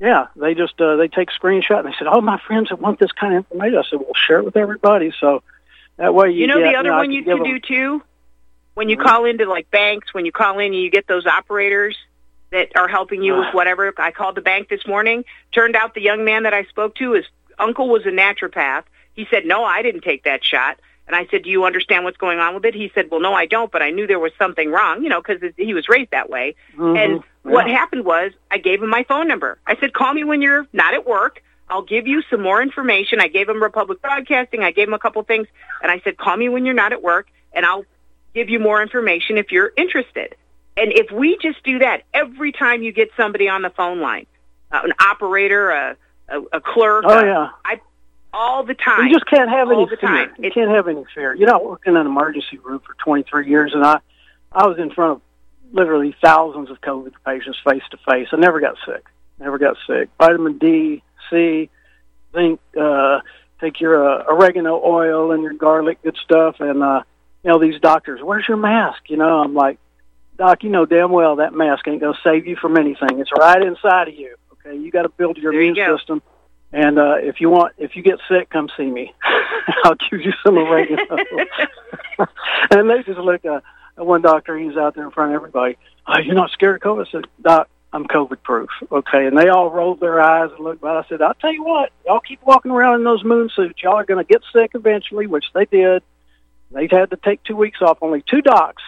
[0.00, 2.80] Yeah, they just uh, they take a screenshot and they said, "Oh, my friends that
[2.80, 5.42] want this kind of information." I said, "Well, share it with everybody." So
[5.98, 8.02] that way you, You know get, the other I one you can them- do too?
[8.74, 9.02] When you Mhm.
[9.04, 11.98] call into like banks, when you call in you get those operators
[12.50, 13.52] that are helping you with Ah.
[13.52, 13.92] whatever.
[13.98, 15.24] I called the bank this morning.
[15.52, 17.26] Turned out the young man that I spoke to, his
[17.58, 18.84] uncle was a naturopath.
[19.14, 20.78] He said, "No, I didn't take that shot."
[21.10, 23.34] And I said, "Do you understand what's going on with it?" He said, "Well, no,
[23.34, 26.12] I don't, but I knew there was something wrong, you know, because he was raised
[26.12, 26.96] that way." Mhm.
[26.96, 29.58] And what happened was I gave him my phone number.
[29.66, 31.42] I said, call me when you're not at work.
[31.68, 33.20] I'll give you some more information.
[33.20, 34.62] I gave him Republic Broadcasting.
[34.62, 35.48] I gave him a couple things.
[35.82, 37.84] And I said, call me when you're not at work, and I'll
[38.34, 40.36] give you more information if you're interested.
[40.76, 44.26] And if we just do that every time you get somebody on the phone line,
[44.70, 45.96] uh, an operator, a,
[46.28, 47.80] a, a clerk, Oh yeah, I,
[48.32, 49.06] all the time.
[49.06, 49.96] you just can't have any fear.
[49.96, 50.30] time.
[50.38, 51.34] You It- can't have any fear.
[51.34, 54.00] You know, I worked in an emergency room for 23 years, and I
[54.52, 55.20] I was in front of
[55.72, 58.28] literally thousands of COVID patients face to face.
[58.32, 59.04] I never got sick.
[59.38, 60.08] Never got sick.
[60.18, 61.70] Vitamin D, C,
[62.34, 63.20] zinc, uh,
[63.60, 66.56] take your uh, oregano oil and your garlic, good stuff.
[66.60, 67.02] And, uh,
[67.44, 69.02] you know, these doctors, where's your mask?
[69.08, 69.78] You know, I'm like,
[70.36, 73.20] Doc, you know damn well that mask ain't going to save you from anything.
[73.20, 74.34] It's right inside of you.
[74.54, 74.76] Okay.
[74.76, 75.96] You got to build your There immune go.
[75.96, 76.22] system.
[76.72, 79.12] And, uh, if you want, if you get sick, come see me.
[79.84, 81.16] I'll give you some oregano.
[82.70, 83.60] and they just look, uh,
[83.96, 85.76] one doctor, he's out there in front of everybody.
[86.06, 87.06] Oh, you're not scared of COVID?
[87.06, 88.70] I said, Doc, I'm COVID proof.
[88.90, 89.26] Okay.
[89.26, 91.04] And they all rolled their eyes and looked back.
[91.04, 93.82] I said, I'll tell you what, y'all keep walking around in those moon suits.
[93.82, 96.02] Y'all are going to get sick eventually, which they did.
[96.72, 97.98] They had to take two weeks off.
[98.00, 98.82] Only two docs,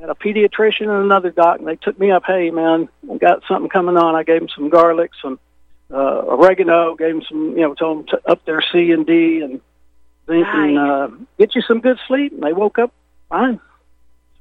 [0.00, 2.24] had a pediatrician and another doc, and they took me up.
[2.26, 4.14] Hey, man, I got something coming on.
[4.14, 5.38] I gave them some garlic, some
[5.92, 9.40] uh, oregano, gave them some, you know, told them to up their C and D
[9.40, 9.60] and
[10.26, 12.32] zinc and uh, get you some good sleep.
[12.32, 12.92] And they woke up
[13.28, 13.60] fine.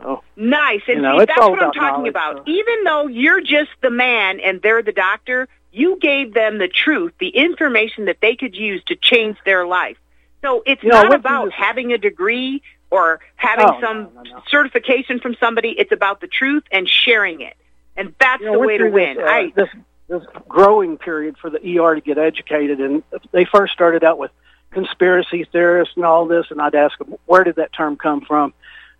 [0.01, 0.81] So Nice.
[0.87, 2.47] And You know, see, that's what I'm talking about.
[2.47, 7.13] Even though you're just the man and they're the doctor, you gave them the truth,
[7.19, 9.97] the information that they could use to change their life.
[10.41, 15.19] So it's You know, not about having a degree or having Oh, no, some certification
[15.19, 15.69] from somebody.
[15.77, 17.55] It's about the truth and sharing it.
[17.95, 19.17] And that's you know, the way to win.
[19.17, 19.69] This, uh, I this
[20.11, 23.01] this growing period for the ER to get educated, and
[23.31, 24.31] they first started out with
[24.71, 28.53] conspiracy theorists and all this, and I'd ask them, where did that term come from?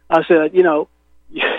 [0.10, 0.88] I said, you know,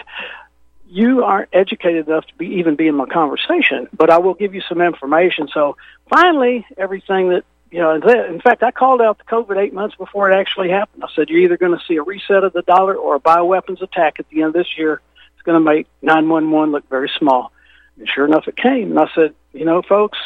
[0.89, 4.55] you aren't educated enough to be even be in my conversation, but I will give
[4.55, 5.49] you some information.
[5.53, 5.77] So
[6.09, 10.31] finally, everything that you know, in fact, I called out the COVID eight months before
[10.31, 11.03] it actually happened.
[11.03, 13.81] I said, you're either going to see a reset of the dollar or a bioweapons
[13.81, 15.01] attack at the end of this year.
[15.33, 17.51] It's going to make 911 look very small.
[17.99, 18.90] And sure enough, it came.
[18.90, 20.18] And I said, you know, folks,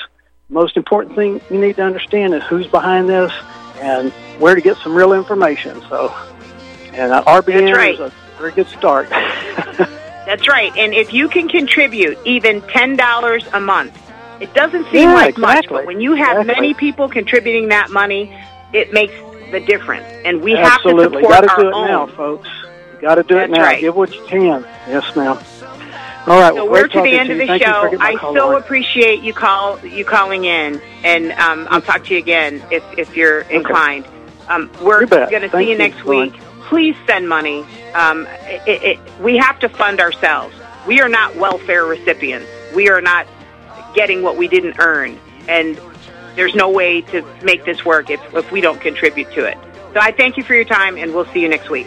[0.48, 3.32] most important thing you need to understand is who's behind this
[3.80, 5.80] and where to get some real information.
[5.88, 6.14] So,
[6.92, 7.94] and uh, RBN That's right.
[7.94, 9.08] is a very good start.
[9.10, 10.72] That's right.
[10.76, 13.98] And if you can contribute even $10 a month,
[14.40, 16.54] it doesn't seem Yeah, like much, but when you have Exactly.
[16.54, 18.36] many people contributing that money,
[18.72, 19.14] it makes
[19.50, 20.04] the difference.
[20.24, 21.04] And we Absolutely.
[21.04, 21.86] have to support Got support to do it own.
[21.88, 22.48] now, folks.
[22.94, 23.62] You Got to do it now.
[23.62, 23.80] right.
[23.80, 24.62] Give what you can.
[24.88, 25.38] Yes, ma'am.
[26.27, 26.53] All right.
[26.53, 27.97] So well, we're to the talking end of the Thank show.
[28.01, 28.59] I call, so Lori.
[28.59, 33.16] appreciate you call you calling in, and um, I'll talk to you again if if
[33.16, 34.07] you're inclined.
[34.49, 36.33] Um, we're going to see you you, next Lauren.
[36.33, 36.41] week.
[36.62, 37.64] Please send money.
[37.95, 38.27] Um,
[38.66, 40.55] it, it, we have to fund ourselves.
[40.85, 42.49] We are not welfare recipients.
[42.74, 43.29] We are not
[43.95, 45.81] getting what we didn't earn, and
[46.35, 49.57] there's no way to make this work if if we don't contribute to it.
[49.95, 51.87] So I thank you for your time, and we'll see you next week.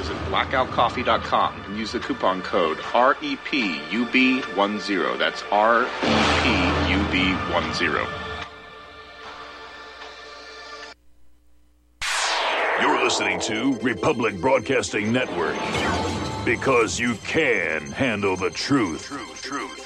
[0.00, 5.18] Visit blackoutcoffee.com and use the coupon code E REPUB10.
[5.18, 5.46] That's E
[6.88, 8.08] REPUB10.
[12.80, 15.58] You're listening to Republic Broadcasting Network
[16.46, 19.04] because you can handle the truth.
[19.04, 19.79] Truth, truth.